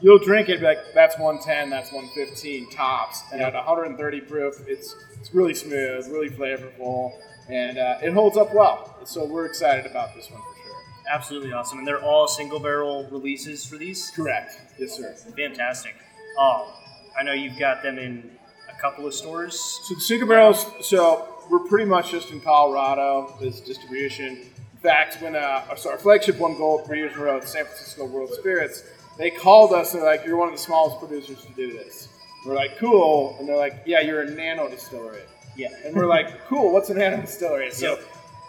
[0.03, 5.33] you'll drink it like that's 110, that's 115 tops, and at 130 proof, it's it's
[5.33, 7.13] really smooth, really flavorful,
[7.49, 8.99] and uh, it holds up well.
[9.05, 10.77] So we're excited about this one for sure.
[11.11, 14.11] Absolutely awesome, and they're all single barrel releases for these.
[14.15, 14.61] Correct.
[14.79, 15.15] Yes, sir.
[15.37, 15.95] Fantastic.
[16.39, 16.63] Um,
[17.19, 18.31] I know you've got them in
[18.69, 19.59] a couple of stores.
[19.85, 20.67] So the single barrels.
[20.81, 24.39] So we're pretty much just in Colorado as distribution.
[24.39, 27.49] In fact, when uh, so our flagship won gold three years in a row at
[27.49, 28.83] San Francisco World Spirits,
[29.19, 32.09] they called us and they're like, "You're one of the smallest producers to do this."
[32.47, 35.23] We're like, "Cool," and they're like, "Yeah, you're a nano distillery."
[35.57, 35.69] Yeah.
[35.85, 38.01] And we're like, "Cool, what's a nano distillery?" So Yep.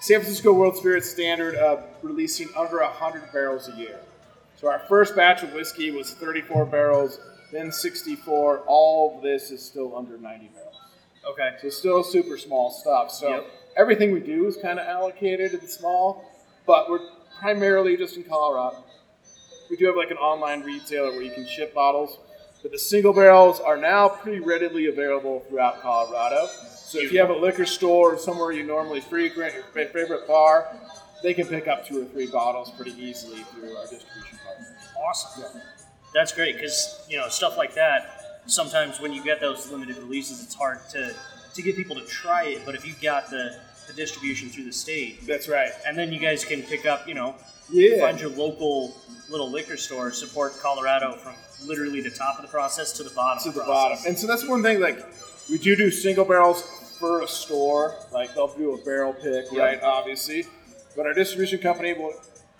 [0.02, 4.00] San Francisco World Spirits standard of releasing under 100 barrels a year.
[4.60, 7.20] So our first batch of whiskey was 34 barrels,
[7.52, 8.60] then 64.
[8.68, 10.76] All of this is still under 90 barrels.
[11.26, 11.56] Okay.
[11.62, 13.12] So still super small stuff.
[13.12, 13.46] So Yep.
[13.78, 16.24] everything we do is kind of allocated and small,
[16.66, 17.00] but we're
[17.40, 18.84] primarily just in Colorado.
[19.70, 22.20] We do have like an online retailer where you can ship bottles,
[22.62, 26.48] but the single barrels are now pretty readily available throughout Colorado.
[26.76, 30.68] So if you have a liquor store or somewhere you normally frequent, your favorite bar,
[31.24, 34.68] they can pick up two or three bottles pretty easily through our distribution partners.
[35.08, 35.62] Awesome.
[36.14, 38.42] That's great because you know stuff like that.
[38.46, 41.16] Sometimes when you get those limited releases, it's hard to
[41.56, 42.62] to get people to try it.
[42.66, 45.72] But if you've got the, the distribution through the state, That's right.
[45.86, 47.36] and then you guys can pick up, you know,
[47.72, 48.00] Yeah.
[48.02, 48.96] find your local
[49.30, 51.34] little liquor store, support Colorado from
[51.66, 53.42] literally the top of the process to the bottom.
[53.44, 54.00] to the process.
[54.00, 54.06] bottom.
[54.08, 54.80] And so that's one thing.
[54.80, 55.00] Like
[55.50, 56.62] we do do single barrels
[57.00, 57.96] for a store.
[58.12, 59.54] Like they'll do a barrel pick, Yep.
[59.62, 59.82] right?
[59.82, 60.46] Obviously,
[60.96, 62.14] but our distribution company will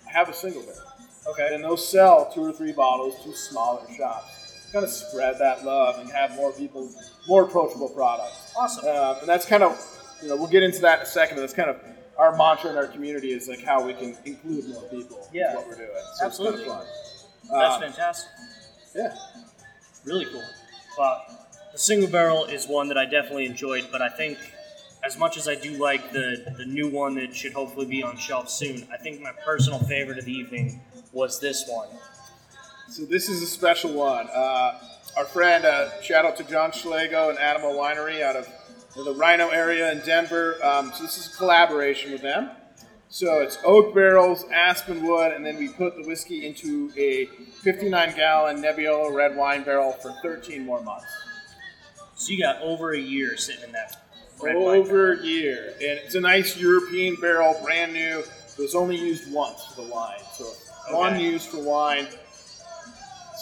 [0.06, 0.80] have a single barrel,
[1.28, 1.54] Okay.
[1.54, 4.68] and they'll sell two or three bottles to smaller shops.
[4.72, 6.90] Kind of spread that love and have more people,
[7.28, 8.52] more approachable products.
[8.56, 8.88] Awesome.
[8.88, 9.78] Um, and that's kind of,
[10.20, 11.36] you know, we'll get into that in a second.
[11.36, 11.76] But that's kind of
[12.18, 15.28] our mantra in our community is like how we can include more people.
[15.32, 15.50] Yeah.
[15.50, 15.88] in what we're doing.
[16.18, 16.62] So Absolutely.
[16.62, 17.74] It's kind of That's.
[17.74, 18.30] Um, fantastic.
[18.94, 19.16] yeah.
[20.04, 20.42] Really cool.
[20.96, 24.38] But the single barrel is one that I definitely enjoyed, but I think
[25.04, 28.16] as much as I do like the, the new one that should hopefully be on
[28.16, 30.80] shelf soon, I think my personal favorite of the evening
[31.12, 31.88] was this one.
[32.88, 34.28] So this is a special one.
[34.32, 34.78] Uh,
[35.16, 38.48] our friend, uh, shout out to John Schlego and Adamo Winery out of
[39.02, 40.56] the RiNo area in Denver.
[40.64, 42.50] Um, so this is a collaboration with them.
[43.08, 47.26] So it's oak barrels, aspen wood, and then we put the whiskey into a
[47.62, 51.06] 59 gallon Nebbiolo red wine barrel for 13 more months.
[52.16, 54.04] So you got over a year sitting in that
[54.42, 55.74] red wine Over a year.
[55.74, 58.18] And it's a nice European barrel, brand new.
[58.20, 60.20] It was only used once for the wine.
[60.32, 60.44] So
[60.90, 61.24] one Okay.
[61.24, 62.06] used for wine.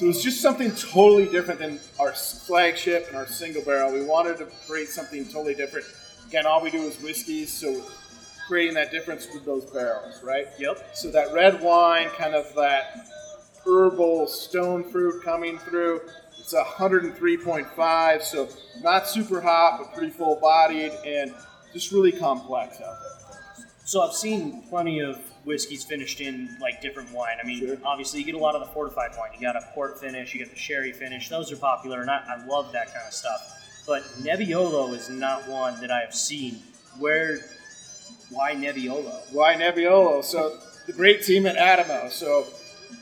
[0.02, 3.92] So was just something totally different than our flagship and our single barrel.
[3.92, 5.86] We wanted to create something totally different.
[6.26, 7.84] Again, all we do is whiskeys, so
[8.48, 10.48] creating that difference with those barrels, right?
[10.58, 10.96] Yep.
[10.96, 13.06] So that red wine, kind of that
[13.64, 16.00] herbal stone fruit coming through.
[16.36, 18.48] It's 103.5, so
[18.82, 21.32] not super hot, but pretty full bodied and
[21.72, 23.68] just really complex out there.
[23.84, 27.37] So I've seen plenty of whiskeys finished in like different wine.
[27.42, 27.76] I mean, Sure.
[27.85, 29.31] obviously you get a lot of the fortified wine.
[29.35, 31.28] You got a port finish, you get the sherry finish.
[31.28, 33.59] Those are popular, and I, I love that kind of stuff.
[33.87, 36.61] But Nebbiolo is not one that I have seen.
[36.98, 37.38] Where,
[38.31, 39.33] why Nebbiolo?
[39.33, 40.22] Why Nebbiolo?
[40.22, 42.09] So the great team at Adamo.
[42.09, 42.46] So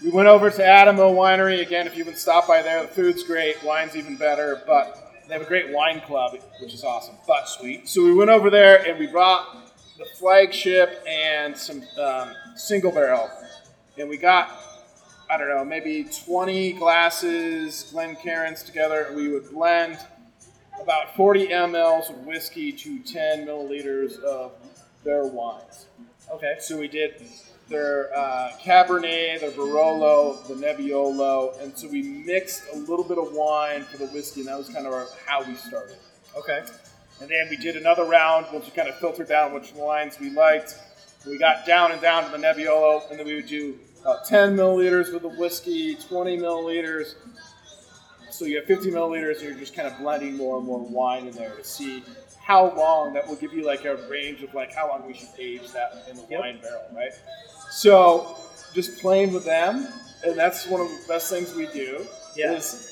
[0.02, 1.86] we went over to Adamo Winery again.
[1.86, 4.62] If you haven't stopped by there, the food's great, wine's even better.
[4.66, 7.16] But they have a great wine club, which is awesome.
[7.26, 7.88] But sweet.
[7.88, 9.69] So we went over there and we brought
[10.00, 13.30] the flagship and some um, single barrel,
[13.98, 14.50] and we got
[15.30, 19.12] I don't know maybe 20 glasses Glencairns together.
[19.14, 19.98] We would blend
[20.80, 24.52] about 40 mLs of whiskey to 10 milliliters of
[25.04, 25.86] their wines.
[26.32, 26.56] Okay.
[26.60, 27.22] So we did
[27.68, 33.32] their uh, Cabernet, their Barolo, the Nebbiolo, and so we mixed a little bit of
[33.32, 35.96] wine for the whiskey, and that was kind of our, how we started.
[36.36, 36.64] Okay.
[37.20, 40.30] And then we did another round, which we kind of filtered down which wines we
[40.30, 40.74] liked.
[41.26, 44.56] We got down and down to the Nebbiolo, and then we would do about 10
[44.56, 47.14] milliliters with the whiskey, 20 milliliters.
[48.30, 51.26] So you have 50 milliliters, and you're just kind of blending more and more wine
[51.26, 52.02] in there to see
[52.42, 55.28] how long that will give you like a range of like how long we should
[55.38, 56.40] age that in the Yep.
[56.40, 57.12] wine barrel, right?
[57.70, 58.34] So
[58.72, 59.86] just playing with them,
[60.24, 62.06] and that's one of the best things we do.
[62.34, 62.52] Yeah.
[62.52, 62.89] Is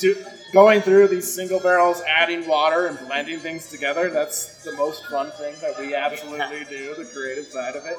[0.00, 4.10] do, going through these single barrels, adding water and blending things together.
[4.10, 7.98] That's the most fun thing that we absolutely do, the creative side of it.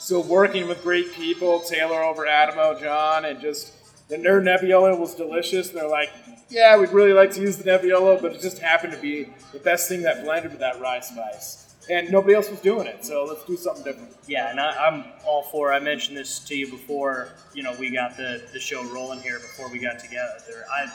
[0.00, 3.74] So working with great people, Taylor over Adamo, John, and just
[4.08, 5.70] the their Nebbiolo was delicious.
[5.70, 6.10] They're like,
[6.48, 9.58] yeah, we'd really like to use the Nebbiolo, but it just happened to be the
[9.60, 11.66] best thing that blended with that rye spice.
[11.88, 14.14] And nobody else was doing it, so let's do something different.
[14.26, 15.72] Yeah, and I, I'm all for.
[15.72, 17.30] I mentioned this to you before.
[17.52, 20.66] You know, we got the the show rolling here before we got together.
[20.72, 20.86] I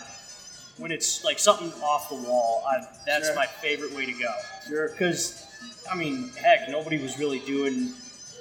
[0.77, 3.35] when it's like something off the wall, I, that's Sure.
[3.35, 4.33] my favorite way to go.
[4.67, 4.89] Sure.
[4.89, 5.45] Because
[5.91, 7.93] I mean, heck, nobody was really doing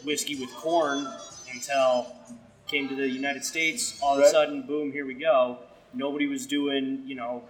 [0.04, 1.06] whiskey with corn
[1.52, 2.14] until
[2.66, 3.98] came to the United States.
[4.02, 5.58] All of a sudden, boom, here we go.
[5.92, 7.44] Nobody was doing, you know,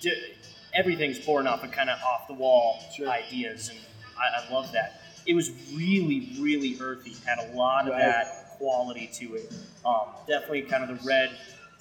[0.00, 0.34] di-
[0.72, 3.08] everything's pouring off of kind of off the wall Sure.
[3.08, 3.78] ideas, and
[4.16, 5.00] I, I love that.
[5.26, 7.14] It was really, really earthy.
[7.26, 9.52] Had a lot of that quality to it.
[9.84, 11.30] Um, definitely kind of the red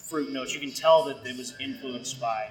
[0.09, 0.53] fruit notes.
[0.53, 2.49] You can tell that it was influenced by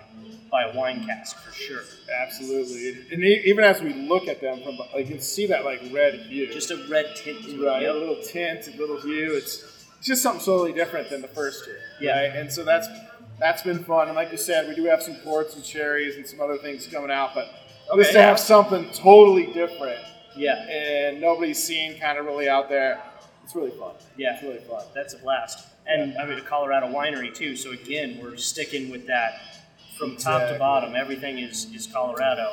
[0.51, 1.83] by a wine cask for sure.
[2.23, 3.07] Absolutely.
[3.13, 6.15] And even as we look at them, from like, you can see that like red
[6.21, 6.53] hue.
[6.53, 7.89] Just a red tint to right, it.
[7.89, 9.35] a little tint, a little hue.
[9.37, 11.77] It's just something totally different than the first two.
[12.01, 12.19] Yeah.
[12.19, 12.37] Right?
[12.37, 12.89] And so that's
[13.39, 14.09] that's been fun.
[14.09, 16.87] And like you said, we do have some ports and sherries and some other things
[16.87, 17.49] coming out, but
[17.91, 18.27] Okay, just to yeah.
[18.27, 19.99] have something totally different
[20.37, 23.03] Yeah, and nobody's seen kind of really out there,
[23.49, 23.95] it's really fun.
[24.19, 24.35] Yeah.
[24.35, 24.85] It's really fun.
[24.95, 25.67] that's a blast.
[25.87, 27.57] And I mean, a Colorado winery too.
[27.57, 29.41] So again, we're sticking with that
[29.99, 30.95] from top to bottom.
[30.95, 32.51] Everything is is Colorado,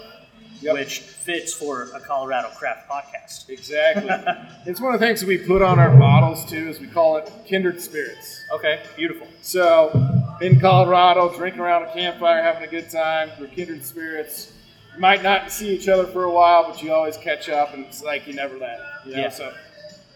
[0.62, 0.74] Yep.
[0.74, 3.50] which fits for a Colorado craft podcast.
[3.50, 4.08] Exactly.
[4.66, 7.18] it's one of the things that we put on our bottles too, is we call
[7.18, 8.40] it kindred spirits.
[8.54, 9.28] Okay, beautiful.
[9.42, 9.92] So,
[10.40, 14.54] in Colorado, drinking around a campfire, having a good time, we're kindred spirits.
[14.94, 17.86] You might not see each other for a while, but you always catch up, and
[17.86, 18.80] it's like you never let.
[19.06, 19.20] You know?
[19.24, 19.30] Yeah.
[19.30, 19.54] So,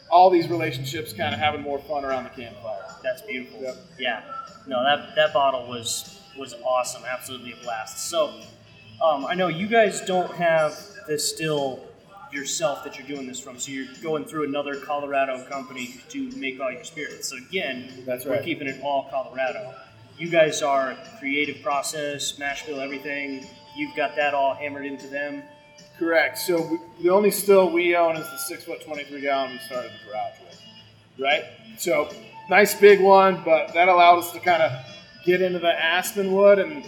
[0.09, 2.81] all these relationships kind of having more fun around the campfire.
[3.03, 3.61] That's beautiful.
[3.61, 3.75] Yep.
[3.97, 4.23] Yeah.
[4.67, 7.03] No, that that bottle was was awesome.
[7.05, 8.09] Absolutely a blast.
[8.09, 8.41] So,
[9.03, 11.83] um, I know you guys don't have the still
[12.31, 13.59] yourself that you're doing this from.
[13.59, 17.27] So you're going through another Colorado company to make all your spirits.
[17.29, 19.73] So again, That's we're keeping it all Colorado.
[20.17, 23.47] You guys are creative process, mash bill, everything.
[23.75, 25.43] You've got that all hammered into them.
[25.99, 26.37] Correct.
[26.37, 29.59] So, we, the only still we own is the six foot twenty three gallon we
[29.59, 30.61] started the garage with.
[31.19, 31.43] Right.
[31.77, 32.09] So,
[32.49, 34.71] nice big one, but that allowed us to kind of
[35.25, 36.85] get into the aspen wood and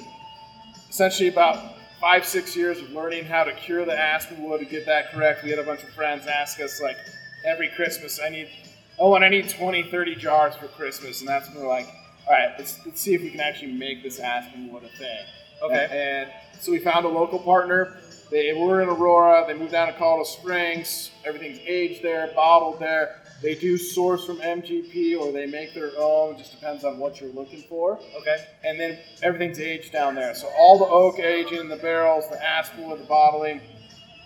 [0.90, 4.86] essentially about five six years of learning how to cure the aspen wood to get
[4.86, 6.98] that correct we had a bunch of friends ask us like
[7.46, 8.50] every christmas i need
[8.98, 11.86] oh and i need 20 30 jars for christmas and that's when we're like
[12.28, 15.26] all right let's, let's see if we can actually make this aspen wood a thing
[15.64, 15.84] Okay.
[15.84, 17.98] and, and so we found a local partner
[18.32, 23.18] they were in aurora they moved down to colorado springs everything's aged there bottled there
[23.42, 27.20] they do source from mgp or they make their own It just depends on what
[27.20, 28.38] you're looking for Okay.
[28.64, 30.34] and then everything's aged down there.
[30.36, 33.60] So all the oak aging the barrels, the aspen wood, the bottling,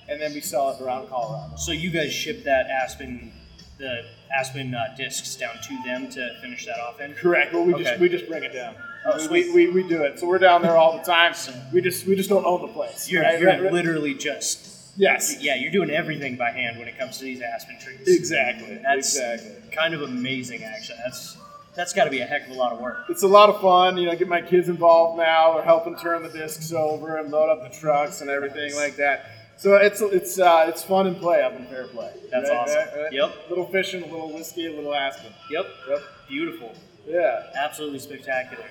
[0.10, 1.56] and then we sell it around Colorado.
[1.56, 3.32] So you guys ship that Aspen,
[3.78, 4.04] the
[4.38, 7.13] Aspen uh, discs down to them to finish that off in.
[7.13, 7.54] Correct.
[7.54, 7.84] Well, we Okay.
[7.84, 8.76] just we just bring it down.
[9.06, 9.54] Oh, we, sweet.
[9.54, 10.20] we, we do it.
[10.20, 11.34] So we're down there all the time.
[11.72, 13.10] We just we just don't own the place.
[13.10, 13.39] You're, right?
[13.39, 13.74] you're Right, right.
[13.74, 15.41] literally just Yes.
[15.44, 18.08] yeah, you're doing everything by hand when it comes to these aspen trees.
[18.08, 18.80] Exactly.
[18.82, 19.52] That's exactly.
[19.76, 20.98] kind of amazing, actually.
[21.04, 21.38] That's
[21.76, 23.04] that's got to be a heck of a lot of work.
[23.10, 23.98] It's a lot of fun.
[23.98, 25.56] You know, get my kids involved now.
[25.56, 29.26] They're helping turn the discs over and load up the trucks and everything like that.
[29.58, 32.12] So it's it's uh, it's fun and play up in Fairplay.
[32.32, 32.88] That's awesome.
[33.12, 33.50] Yep.
[33.50, 35.32] Little fishing, a little whiskey, a little aspen.
[35.52, 36.00] Yep, Yep.
[36.30, 36.74] beautiful,
[37.06, 37.44] Yeah.
[37.56, 38.65] absolutely spectacular.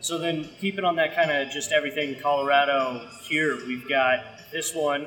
[0.00, 5.06] So then, keeping on that kind of just everything Colorado here, we've got this one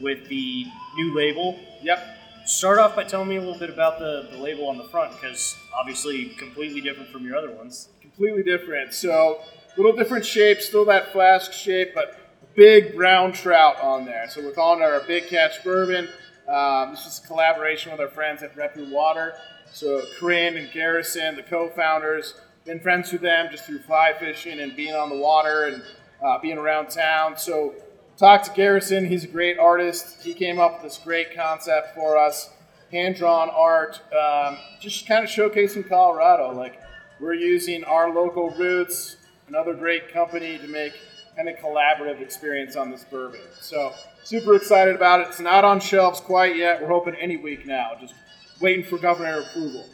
[0.00, 1.58] with the new label.
[1.82, 2.16] Yep.
[2.46, 5.12] Start off by telling me a little bit about the, the label on the front,
[5.12, 7.88] because obviously completely different from your other ones.
[8.00, 8.94] completely different.
[8.94, 9.40] So,
[9.76, 12.18] little different shape, still that flask shape, but
[12.54, 14.28] big brown trout on there.
[14.28, 16.08] So we're calling it our Big Catch Bourbon.
[16.48, 19.34] Um, this is a collaboration with our friends at Repu Water.
[19.72, 24.76] So Corinne and Garrison, the co-founders, been friends with them just through fly fishing and
[24.76, 25.82] being on the water and
[26.22, 27.36] uh, being around town.
[27.36, 27.74] So
[28.16, 29.06] talked to Garrison.
[29.06, 30.22] He's a great artist.
[30.22, 32.50] He came up with this great concept for us,
[32.92, 36.52] hand-drawn art, um, just kind of showcasing Colorado.
[36.52, 36.78] Like
[37.18, 39.16] we're using our local roots,
[39.48, 40.92] another great company to make
[41.36, 43.40] kind of collaborative experience on this bourbon.
[43.58, 43.92] So
[44.22, 45.28] super excited about it.
[45.28, 46.82] It's not on shelves quite yet.
[46.82, 47.92] We're hoping any week now.
[47.98, 48.14] Just
[48.60, 49.86] waiting for governor approval.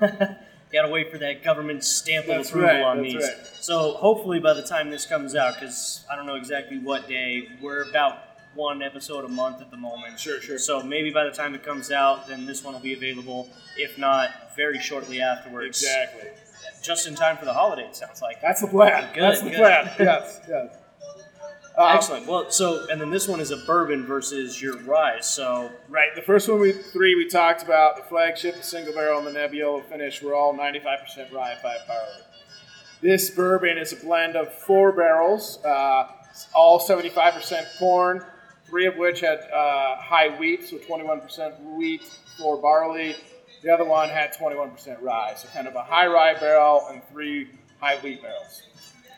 [0.72, 3.14] Gotta wait for that government stamp of That's approval right, on these.
[3.22, 3.36] right.
[3.60, 7.48] So hopefully by the time this comes out, because I don't know exactly what day,
[7.62, 8.18] we're about
[8.54, 10.18] one episode a month at the moment.
[10.20, 10.58] Sure, sure.
[10.58, 13.48] So maybe by the time it comes out, then this one will be available.
[13.76, 15.82] If not, very shortly afterwards.
[15.82, 16.28] Exactly.
[16.82, 18.40] Just in time for the holidays, sounds like.
[18.42, 19.08] That's the plan.
[19.14, 19.58] Good, That's the good.
[19.58, 19.90] plan.
[19.98, 20.76] Yes, yes.
[21.78, 22.26] Uh, Excellent.
[22.26, 25.20] Well, so and then this one is a bourbon versus your rye.
[25.20, 26.08] So Right.
[26.16, 29.38] The first one we three we talked about the flagship, the single barrel, and the
[29.38, 32.22] Nebbiolo finish were all 95% rye, five barley.
[33.00, 36.08] This bourbon is a blend of four barrels, uh,
[36.52, 38.24] all 75% corn,
[38.66, 42.02] three of which had uh, high wheat, so 21% wheat,
[42.36, 43.14] four barley.
[43.62, 47.50] The other one had 21% rye, so kind of a high rye barrel and three
[47.80, 48.62] high wheat barrels.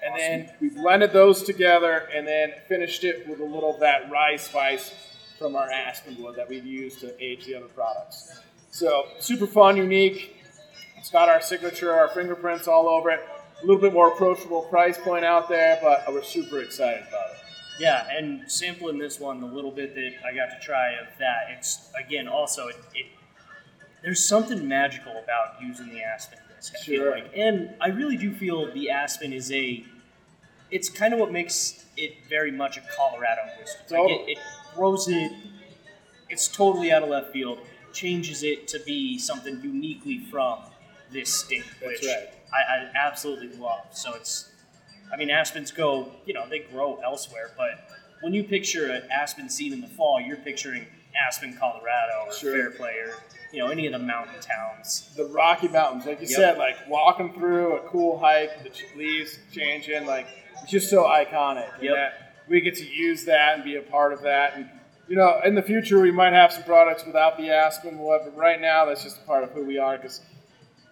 [0.04, 4.10] And then we blended those together and then finished it with a little of that
[4.10, 4.92] rye spice
[5.38, 8.40] from our aspen wood that we've used to age the other products.
[8.70, 10.36] So super fun, unique.
[10.96, 13.20] It's got our signature, our fingerprints all over it.
[13.62, 17.36] A little bit more approachable price point out there, but we're super excited about it.
[17.78, 21.48] yeah, and sampling this one, the little bit that I got to try of that,
[21.56, 23.06] it's again also it, it
[24.02, 26.38] there's something magical about using the aspen
[26.82, 27.10] Sure.
[27.12, 29.84] like, and I really do feel the aspen is a.
[30.70, 33.94] It's kind of what makes it very much a Colorado whiskey.
[33.96, 34.38] Like it, it
[34.74, 35.32] throws it.
[36.28, 37.58] It's totally out of left field.
[37.92, 40.60] Changes it to be something uniquely from
[41.12, 42.28] this state, That's which right.
[42.52, 43.86] I, I absolutely love.
[43.90, 44.48] So it's
[45.12, 47.88] I mean, aspens go, you know, they grow elsewhere, but
[48.20, 50.86] when you picture an aspen seed in the fall, you're picturing
[51.26, 52.52] Aspen, Colorado, or Sure.
[52.52, 53.14] Fairplay, or
[53.52, 55.10] you know, any of the mountain towns.
[55.16, 56.36] The Rocky Mountains, like you Yep.
[56.36, 60.26] said, like walking through a cool hike, the leaves changing, like
[60.62, 61.68] it's just so iconic.
[61.94, 64.54] That we get to use that and be a part of that.
[64.56, 64.68] And
[65.08, 68.36] you know, in the future, we might have some products without the aspen wood, but
[68.36, 69.96] right now, that's just a part of who we are.
[69.96, 70.20] Because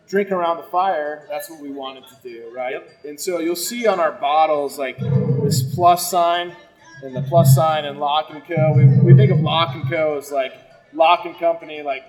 [0.08, 2.72] drinking around the fire, that's what we wanted to do, right?
[2.72, 2.90] Yep.
[3.04, 4.98] And so you'll see on our bottles like
[5.42, 6.56] this plus sign
[7.04, 8.72] and the plus sign and Locke and Co.
[8.76, 10.16] We, we think of Locke and Co.
[10.18, 10.52] as like
[10.92, 12.02] Locke and Company, like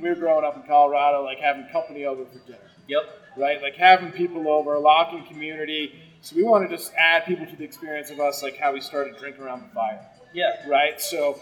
[0.00, 3.02] when we were growing up in Colorado, like having company over for dinner, Yep.
[3.36, 3.60] right?
[3.62, 5.92] Like having people over, Lock and community.
[6.20, 8.80] So we want to just add people to the experience of us, like how we
[8.80, 10.00] started drinking around the fire
[10.32, 10.68] Yeah.
[10.68, 11.00] right?
[11.00, 11.40] So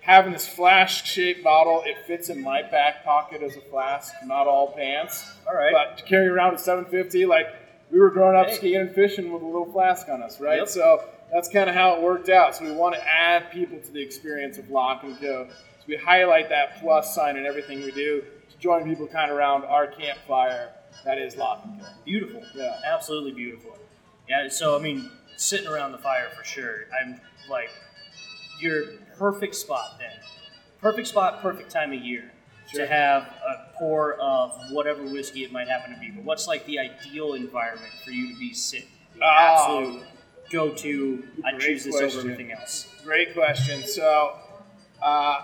[0.00, 4.46] having this flask shaped bottle, it fits in my back pocket as a flask, not
[4.46, 5.24] all pants.
[5.46, 5.72] All right.
[5.72, 7.46] But to carry around at 750, like
[7.90, 8.54] we were growing up Hey.
[8.54, 10.58] skiing and fishing with a little flask on us, right?
[10.58, 10.68] Yep.
[10.68, 12.54] So that's kind of how it worked out.
[12.56, 15.48] So we want to add people to the experience of Locke and Co.
[15.88, 19.64] We highlight that plus sign in everything we do to join people kind of around
[19.64, 20.70] our campfire.
[21.04, 21.58] That is Go.
[22.04, 22.42] Beautiful.
[22.54, 22.78] Yeah.
[22.86, 23.76] Absolutely beautiful.
[24.28, 24.48] Yeah.
[24.48, 26.84] So I mean, sitting around the fire for sure.
[27.00, 27.70] I'm like,
[28.60, 28.84] your
[29.16, 30.10] perfect spot then.
[30.80, 32.30] Perfect spot, perfect time of year
[32.70, 32.82] Sure.
[32.84, 36.10] to have a pour of whatever whiskey it might happen to be.
[36.10, 38.88] But what's like the ideal environment for you to be sitting?
[39.16, 39.28] The Oh.
[39.80, 40.02] absolute
[40.50, 41.24] go to.
[41.44, 42.20] I choose this question.
[42.20, 42.88] over everything else.
[43.04, 43.82] Great question.
[43.86, 44.34] So,
[45.02, 45.42] uh,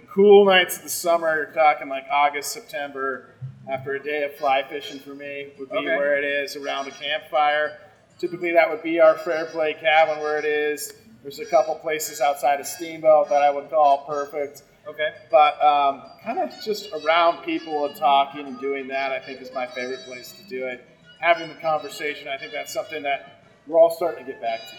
[0.00, 3.34] the, cool nights of the summer, you're talking like August, September,
[3.70, 5.86] after a day of fly fishing for me, would be Okay.
[5.96, 7.78] where it is around a campfire.
[8.18, 10.92] Typically, that would be our Fairplay cabin where it is.
[11.22, 14.62] There's a couple places outside of Steamboat that I would call perfect.
[14.88, 15.10] Okay.
[15.30, 19.52] But um, kind of just around people and talking and doing that, I think is
[19.52, 20.84] my favorite place to do it.
[21.20, 22.28] having the conversation.
[22.28, 24.74] I think that's something that we're all starting to get back to.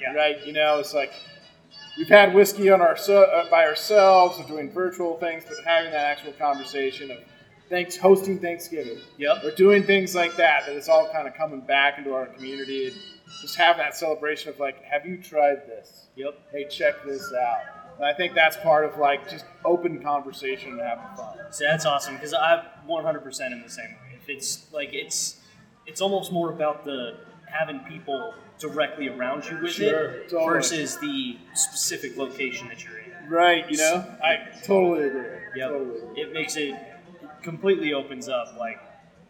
[0.00, 0.12] Yeah.
[0.14, 0.46] Right?
[0.46, 1.12] You know, it's like
[1.96, 6.06] we've had whiskey on our uh, by ourselves or doing virtual things, but having that
[6.06, 7.18] actual conversation of
[7.68, 9.44] thanks hosting Thanksgiving Yep.
[9.44, 12.88] or doing things like that, that it's all kind of coming back into our community
[12.88, 12.96] and
[13.40, 16.06] just have that celebration of like, have you tried this?
[16.16, 16.34] Yep.
[16.52, 17.60] Hey, check this out.
[17.96, 21.36] And I think that's part of like just open conversation and having fun.
[21.50, 24.18] So that's awesome because I'm 100% in the same way.
[24.20, 25.40] If it's like it's
[25.86, 27.16] it's almost more about the
[27.46, 30.46] having people directly around you with Sure, it totally.
[30.54, 33.28] versus the specific location that you're in.
[33.28, 34.04] Right, you know?
[34.22, 35.26] I totally agree.
[35.56, 35.68] Yep.
[35.70, 36.20] Totally.
[36.20, 36.74] It makes it
[37.42, 38.80] completely opens up like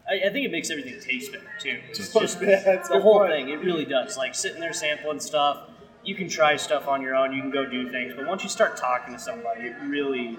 [0.09, 1.81] I, I think it makes everything taste better too.
[1.91, 3.33] It's oh, just Yeah, that's the whole point.
[3.33, 3.49] thing.
[3.51, 4.17] It really does.
[4.17, 5.69] Like sitting there sampling stuff.
[6.05, 7.33] You can try stuff on your own.
[7.33, 10.37] You can go do things, but once you start talking to somebody, it really,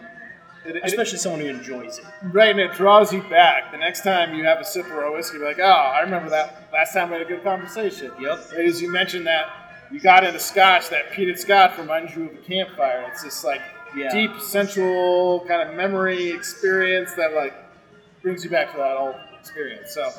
[0.65, 2.05] It- it- especially someone who enjoys it.
[2.23, 3.71] Right, and it draws you back.
[3.71, 6.29] The next time you have a sip of a whiskey, you're like, oh, I remember
[6.29, 8.11] that last time we had a good conversation.
[8.19, 8.53] Yep.
[8.57, 9.47] As you mentioned that
[9.91, 13.05] you got into scotch, that peated scotch reminds you of a campfire.
[13.11, 13.61] It's this like
[13.95, 14.09] Yeah.
[14.11, 17.53] deep, sensual kind of memory experience that like
[18.21, 19.91] brings you back to that old experience.
[19.93, 20.09] So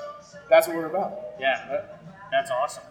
[0.50, 1.18] that's what we're about.
[1.40, 1.80] Yeah,
[2.30, 2.84] that's awesome.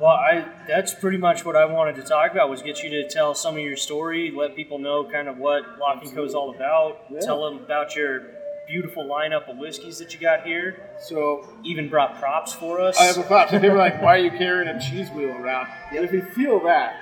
[0.00, 3.08] Well, I that's pretty much what I wanted to talk about was get you to
[3.08, 6.34] tell some of your story, let people know kind of what Locke and Co is
[6.34, 7.20] all about, Yeah.
[7.20, 8.22] tell them about your
[8.68, 10.90] beautiful lineup of whiskeys that you got here.
[11.00, 12.98] So Even brought props for us.
[12.98, 13.48] I have a thought.
[13.50, 15.68] So people are like, why are you carrying a cheese wheel around?
[15.92, 16.96] But if you feel that,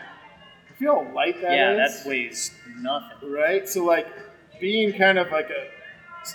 [0.70, 3.30] if you feel how light that yeah, is, that weighs nothing.
[3.32, 3.66] right?
[3.68, 4.07] So like
[4.61, 5.66] being kind of like a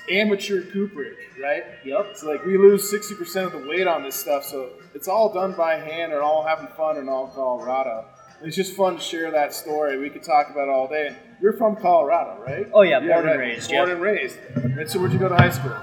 [0.10, 1.64] amateur cooperage, right?
[1.86, 2.18] Yep.
[2.18, 5.34] So like we lose sixty percent of the weight on this stuff, so it's all
[5.34, 8.06] done by hand and all having fun in all Colorado.
[8.42, 9.98] It's just fun to share that story.
[9.98, 11.08] We could talk about it all day.
[11.08, 12.68] And you're from Colorado, right?
[12.74, 14.38] Oh, yeah, born and raised, Born and raised.
[14.56, 15.74] And so where'd you go to high school?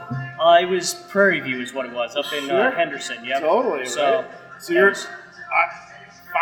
[0.42, 2.68] I was Prairie View is what it was up in Sure.
[2.68, 3.22] uh, Henderson.
[3.26, 3.40] Yep.
[3.42, 4.30] Totally, So, right?
[4.62, 4.92] So you're.
[4.94, 5.68] I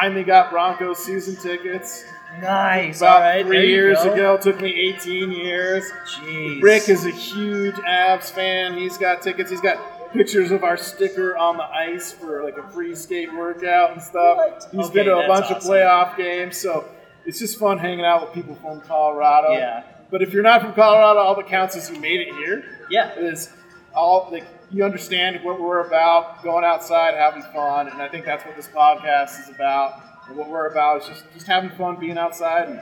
[0.00, 2.04] finally got Broncos season tickets
[2.40, 2.98] nice.
[3.00, 4.12] about all right, there three you years go.
[4.12, 4.36] ago.
[4.38, 5.84] Took me 18 years.
[6.18, 6.62] Jeez.
[6.62, 8.76] Rick is a huge Avs fan.
[8.78, 9.50] He's got tickets.
[9.50, 13.92] He's got pictures of our sticker on the ice for like a free skate workout
[13.92, 14.36] and stuff.
[14.36, 14.68] What?
[14.72, 15.56] He's Okay, been to a bunch awesome.
[15.56, 16.88] of playoff games, so
[17.26, 19.52] it's just fun hanging out with people from Colorado.
[19.52, 19.82] Yeah.
[20.10, 22.64] But if you're not from Colorado, all that counts is you made it here.
[22.90, 23.12] Yeah.
[23.14, 23.50] Is
[23.94, 28.44] all like you understand what we're about, going outside, having fun, and I think that's
[28.44, 30.00] what this podcast is about.
[30.28, 32.80] And what we're about is just just having fun, being outside, and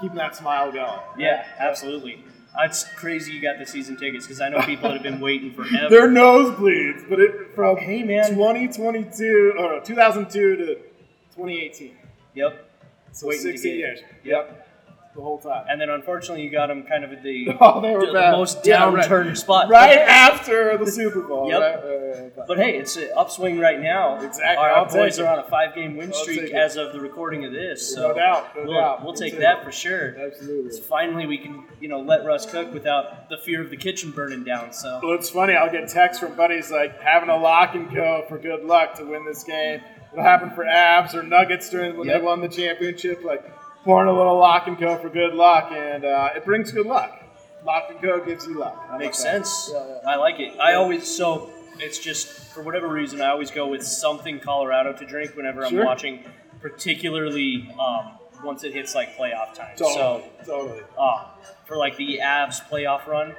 [0.00, 1.00] keeping that smile going.
[1.18, 2.24] Yeah, absolutely.
[2.56, 5.18] Uh, it's crazy you got the season tickets because I know people that have been
[5.20, 5.88] waiting forever.
[5.90, 8.28] They're nosebleeds, but it from Hey, man.
[8.30, 10.64] 2022 or no, 2002 to
[11.34, 11.96] 2018.
[12.34, 12.70] yep.
[13.12, 14.00] So Waiting 16 get- years.
[14.24, 14.63] Yep.
[15.14, 15.66] The whole time.
[15.68, 18.32] And then unfortunately you got them kind of at the, Oh, they were the bad.
[18.32, 19.08] most Yeah, right.
[19.08, 19.68] downturned spot.
[19.68, 21.48] Right after the Super Bowl.
[21.48, 21.60] Yep.
[21.60, 21.74] Right?
[21.84, 22.46] Right, right, right.
[22.48, 24.16] But hey, it's an upswing right now.
[24.20, 26.52] Exactly, Our, I'll boys take are on a five-game win I'll streak it.
[26.52, 27.94] as of the recording of this.
[27.94, 29.04] So No doubt, no we'll, doubt.
[29.04, 30.16] we'll take that for sure.
[30.18, 30.80] Absolutely.
[30.80, 34.42] Finally, we can you know let Russ cook without the fear of the kitchen burning
[34.42, 34.72] down.
[34.72, 35.54] So Well, it's funny.
[35.54, 39.04] I'll get texts from buddies like having a Locke and Co for good luck to
[39.04, 39.80] win this game.
[40.12, 42.20] It'll happen for Avs or Nuggets during when Yep.
[42.20, 43.22] they won the championship.
[43.24, 43.44] Like
[43.84, 47.20] pouring a little Locke and Co for good luck, and uh, it brings good luck.
[47.64, 48.88] Locke and Co gives you luck.
[48.88, 49.70] How makes sense.
[49.72, 50.10] Yeah, yeah.
[50.10, 50.58] I like it.
[50.58, 55.06] I always so it's just for whatever reason I always go with something Colorado to
[55.06, 55.84] drink whenever I'm Sure.
[55.84, 56.24] watching,
[56.60, 58.12] particularly um,
[58.42, 59.74] once it hits like playoff time.
[59.76, 59.94] Totally.
[59.94, 60.82] So totally.
[60.98, 61.24] uh,
[61.64, 63.34] for like the Avs playoff run,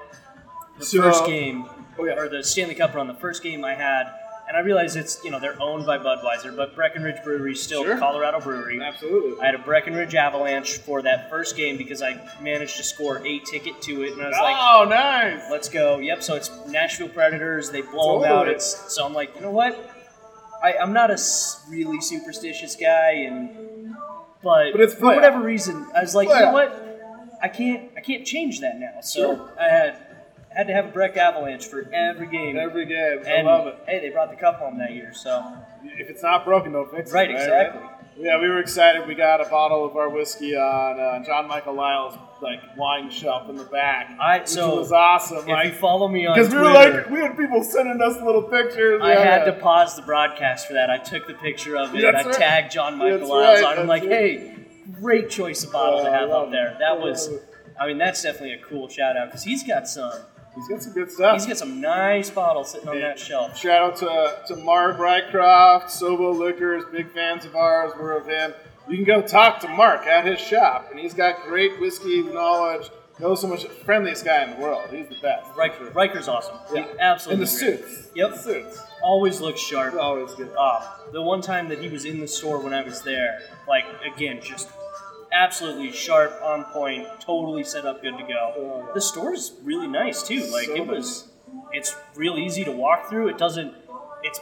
[0.80, 2.14] the So- first game Oh, yeah.
[2.18, 4.12] or the Stanley Cup run, the first game I had,
[4.56, 7.84] and I realize it's you know they're owned by Budweiser, but Breckenridge Brewery is still
[7.84, 7.98] Sure.
[7.98, 8.82] Colorado brewery.
[8.82, 9.42] Absolutely.
[9.42, 13.40] I had a Breckenridge Avalanche for that first game because I managed to score a
[13.40, 15.52] ticket to it, and I was like, oh, nice.
[15.52, 16.00] let's go.
[16.00, 16.24] Yep.
[16.24, 17.70] So it's Nashville Predators.
[17.70, 18.48] They blow them out.
[18.48, 19.92] It's so I'm like, you know what?
[20.64, 21.18] I, I'm not a
[21.70, 23.94] really superstitious guy, and
[24.42, 26.82] but, But for whatever reason, I was like, you know what?
[27.42, 29.02] I can't I can't change that now.
[29.02, 29.54] So Sure.
[29.60, 30.05] I had
[30.56, 32.58] had to have a Breck Avalanche for every game.
[32.58, 33.20] Every game.
[33.26, 33.80] I and love it.
[33.88, 35.14] hey, they brought the cup home that year.
[35.14, 35.44] So
[35.84, 37.34] If it's not broken, don't fix Right, it.
[37.34, 37.82] Right, exactly.
[38.18, 39.06] Yeah, we were excited.
[39.08, 43.50] We got a bottle of our whiskey on uh, John Michael Liles' like wine shelf
[43.50, 45.50] in the back, I which so was awesome.
[45.50, 48.44] if you follow me on because we were like, we had people sending us little
[48.44, 49.02] pictures.
[49.04, 49.24] I yeah.
[49.24, 50.90] had to pause the broadcast for that.
[50.90, 52.06] I took the picture of it.
[52.06, 52.40] and That's I right.
[52.40, 53.80] tagged John Michael That's Lyles right, on.
[53.80, 54.12] I'm like, right.
[54.12, 54.56] hey,
[54.94, 56.78] great choice of bottle to Oh, I have up there.
[56.80, 57.44] That was, it.
[57.80, 60.14] I mean, that's definitely a cool shout out because he's got some,
[60.56, 61.36] He's got some good stuff.
[61.36, 63.58] he's got some nice bottles sitting on that shelf.
[63.58, 67.92] Shout out to, to Mark Rycroft, Sobo Liquors, big fans of ours.
[68.00, 68.54] We're of him.
[68.88, 72.90] You can go talk to Mark at his shop, and he's got great whiskey knowledge
[73.20, 73.66] knows so much.
[73.86, 74.90] Friendliest guy in the world.
[74.92, 75.46] He's the best.
[75.56, 76.58] Riker, Riker's awesome.
[76.70, 76.88] He Yeah.
[77.00, 77.34] absolutely.
[77.34, 78.08] In the suits.
[78.16, 78.32] Yep.
[78.32, 78.82] The suits.
[79.02, 79.96] Always looks sharp.
[79.96, 80.52] Always good.
[80.58, 80.82] Uh,
[81.12, 84.42] the one time that he was in the store when I was there, like again,
[84.42, 84.70] just
[85.36, 88.90] absolutely sharp, on point, totally set up, good to go.
[88.94, 90.46] The store's really nice too.
[90.52, 91.28] Like So it was,
[91.72, 93.28] it's real easy to walk through.
[93.28, 93.74] It doesn't,
[94.24, 94.40] it's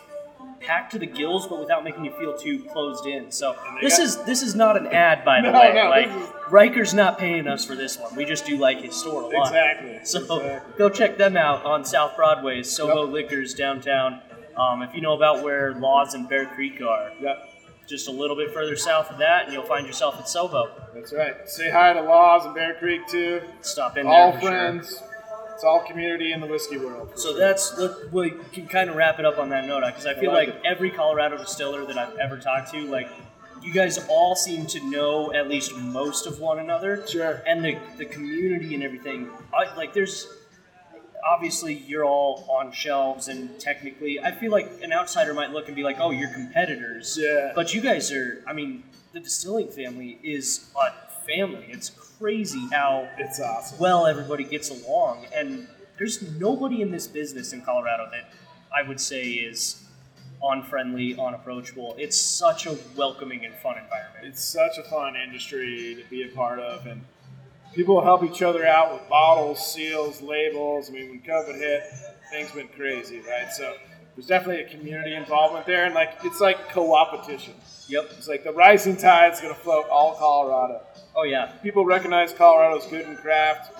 [0.59, 3.31] packed to the gills, but without making you feel too closed in.
[3.31, 5.73] So this got- is this is not an ad, by the No, way.
[5.73, 8.15] no, like is- Riker's not paying us for this one.
[8.15, 9.47] We just do like his store a lot.
[9.47, 9.99] Exactly.
[10.05, 10.73] So Exactly.
[10.77, 13.13] go check them out on South Broadway, Sobo Yep.
[13.13, 14.21] Liquors downtown.
[14.55, 17.49] Um, if you know about where Laws and Bear Creek are, Yep.
[17.87, 20.69] Just a little bit further south of that, and you'll find yourself at Sobo.
[20.93, 21.47] That's right.
[21.49, 23.41] Say hi to Laws and Bear Creek too.
[23.61, 24.13] Stop in there.
[24.13, 24.49] All for sure.
[24.49, 25.01] friends.
[25.53, 27.11] It's all community in the whiskey world.
[27.15, 30.13] So that's look, we can kind of wrap it up on that note because I
[30.13, 33.09] feel like like every Colorado distiller that I've ever talked to, like
[33.61, 37.05] you guys all seem to know at least most of one another.
[37.07, 37.41] Sure.
[37.47, 40.27] And the the community and everything, I, like there's
[41.25, 45.75] obviously you're all on shelves and technically, I feel like an outsider might look and
[45.75, 47.17] be like, oh, you're competitors.
[47.19, 47.51] Yeah.
[47.55, 50.91] But you guys are, I mean, the distilling family is a
[51.25, 51.65] family.
[51.69, 53.79] It's crazy how It's awesome.
[53.79, 55.25] well everybody gets along.
[55.35, 55.67] And
[55.97, 58.29] there's nobody in this business in Colorado that
[58.75, 59.83] I would say is
[60.41, 61.95] unfriendly, unapproachable.
[61.97, 64.25] It's such a welcoming and fun environment.
[64.25, 67.01] It's such a fun industry to be a part of, and
[67.73, 70.89] people help each other out with bottles, seals, labels.
[70.89, 71.83] I mean, when COVID hit,
[72.31, 73.51] things went crazy, right?
[73.51, 73.73] So
[74.15, 77.53] there's definitely a community involvement there, and like it's like co-opetition.
[77.89, 78.11] Yep.
[78.17, 80.81] It's like the rising tide's gonna float all Colorado.
[81.15, 81.47] Oh yeah.
[81.61, 83.71] People recognize Colorado's good in craft.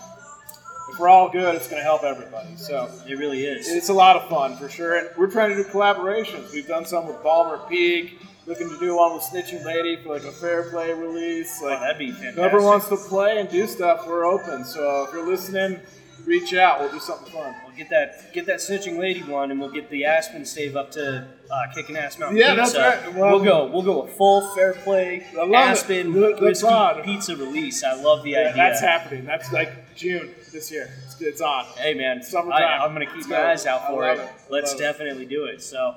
[0.92, 2.56] If we're all good, it's gonna help everybody.
[2.58, 3.70] So It really is.
[3.72, 6.52] it's a lot of fun for sure, and we're trying to do collaborations.
[6.52, 10.24] We've done some with Ballmer Peak, looking to do one with Snitching Lady for like
[10.24, 11.60] a Fairplay release.
[11.62, 12.36] oh, Like that'd be fantastic.
[12.36, 14.66] whoever wants to play and do stuff, we're open.
[14.66, 15.80] So if you're listening,
[16.26, 16.80] reach out.
[16.82, 17.56] We'll do something fun.
[17.66, 20.92] We'll get that get that snitching lady one, and we'll get the Aspen stave up
[20.92, 22.78] to uh, kicking ass mountain Yeah, pizza.
[22.78, 23.16] that's right.
[23.16, 25.54] Well- we'll go we'll go a full Fairplay it.
[25.54, 27.02] Aspen whiskey on.
[27.04, 27.84] pizza release.
[27.84, 28.54] I love the Yeah, idea.
[28.56, 29.26] that's happening.
[29.26, 30.90] That's like June this year.
[31.06, 31.66] It's, it's on.
[31.78, 32.62] Hey man, Summertime.
[32.82, 33.48] I, am gonna keep Let's my go.
[33.48, 34.20] eyes out for it.
[34.20, 34.30] it.
[34.50, 34.84] Let's Love it.
[34.84, 35.62] definitely do it.
[35.62, 35.96] So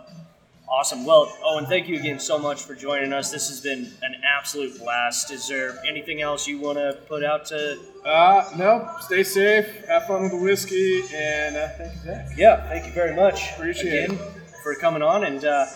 [0.68, 1.04] awesome.
[1.04, 3.30] Well, Owen, thank you again so much for joining us.
[3.30, 5.30] This has been an absolute blast.
[5.30, 7.78] Is there anything else you want to put out to?
[8.04, 9.86] Uh, no, stay safe.
[9.86, 12.26] Have fun with the whiskey, and uh, thank you, Zach.
[12.36, 13.52] Yeah, thank you very much.
[13.52, 14.42] Appreciate again it.
[14.62, 15.44] for coming on and.
[15.44, 15.66] Uh,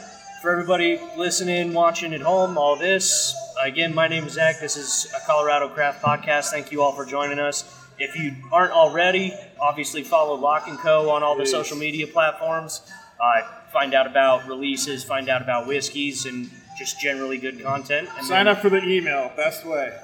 [0.40, 4.58] for everybody listening, watching at home, all this, again, my name is Zach.
[4.58, 6.46] This is a Colorado Craft Podcast.
[6.46, 7.70] Thank you all for joining us.
[7.98, 12.80] If you aren't already, obviously follow Locke and Co on all the social media platforms.
[13.22, 13.42] Uh,
[13.72, 18.08] find out about releases, find out about whiskeys, and just generally good content.
[18.16, 19.30] And Sign then- up for the email.
[19.36, 19.96] Best way.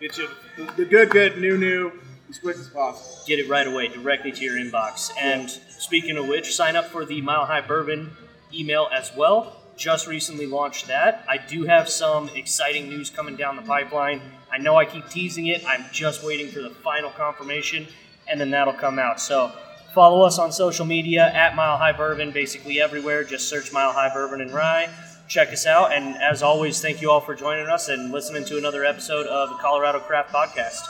[0.00, 1.92] Get you the, the good, good, new, new,
[2.30, 3.24] as quick as possible.
[3.26, 5.10] get it right away directly to your inbox.
[5.20, 8.10] And speaking of which, sign up for the Mile High Bourbon
[8.54, 9.56] email as well.
[9.76, 11.24] Just recently launched that.
[11.28, 14.20] I do have some exciting news coming down the pipeline.
[14.52, 15.64] I know I keep teasing it.
[15.66, 17.86] I'm just waiting for the final confirmation,
[18.28, 19.20] and then that'll come out.
[19.20, 19.52] So
[19.92, 23.24] follow us on social media at Mile High Bourbon, basically everywhere.
[23.24, 24.88] Just search Mile High Bourbon and Rye.
[25.28, 25.92] Check us out.
[25.92, 29.50] And as always, thank you all for joining us and listening to another episode of
[29.50, 30.80] the Colorado Craft Podcast.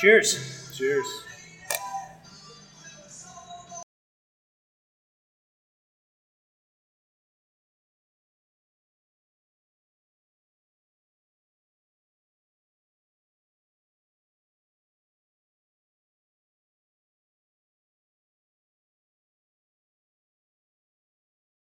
[0.00, 0.74] Cheers.
[0.76, 1.27] Cheers.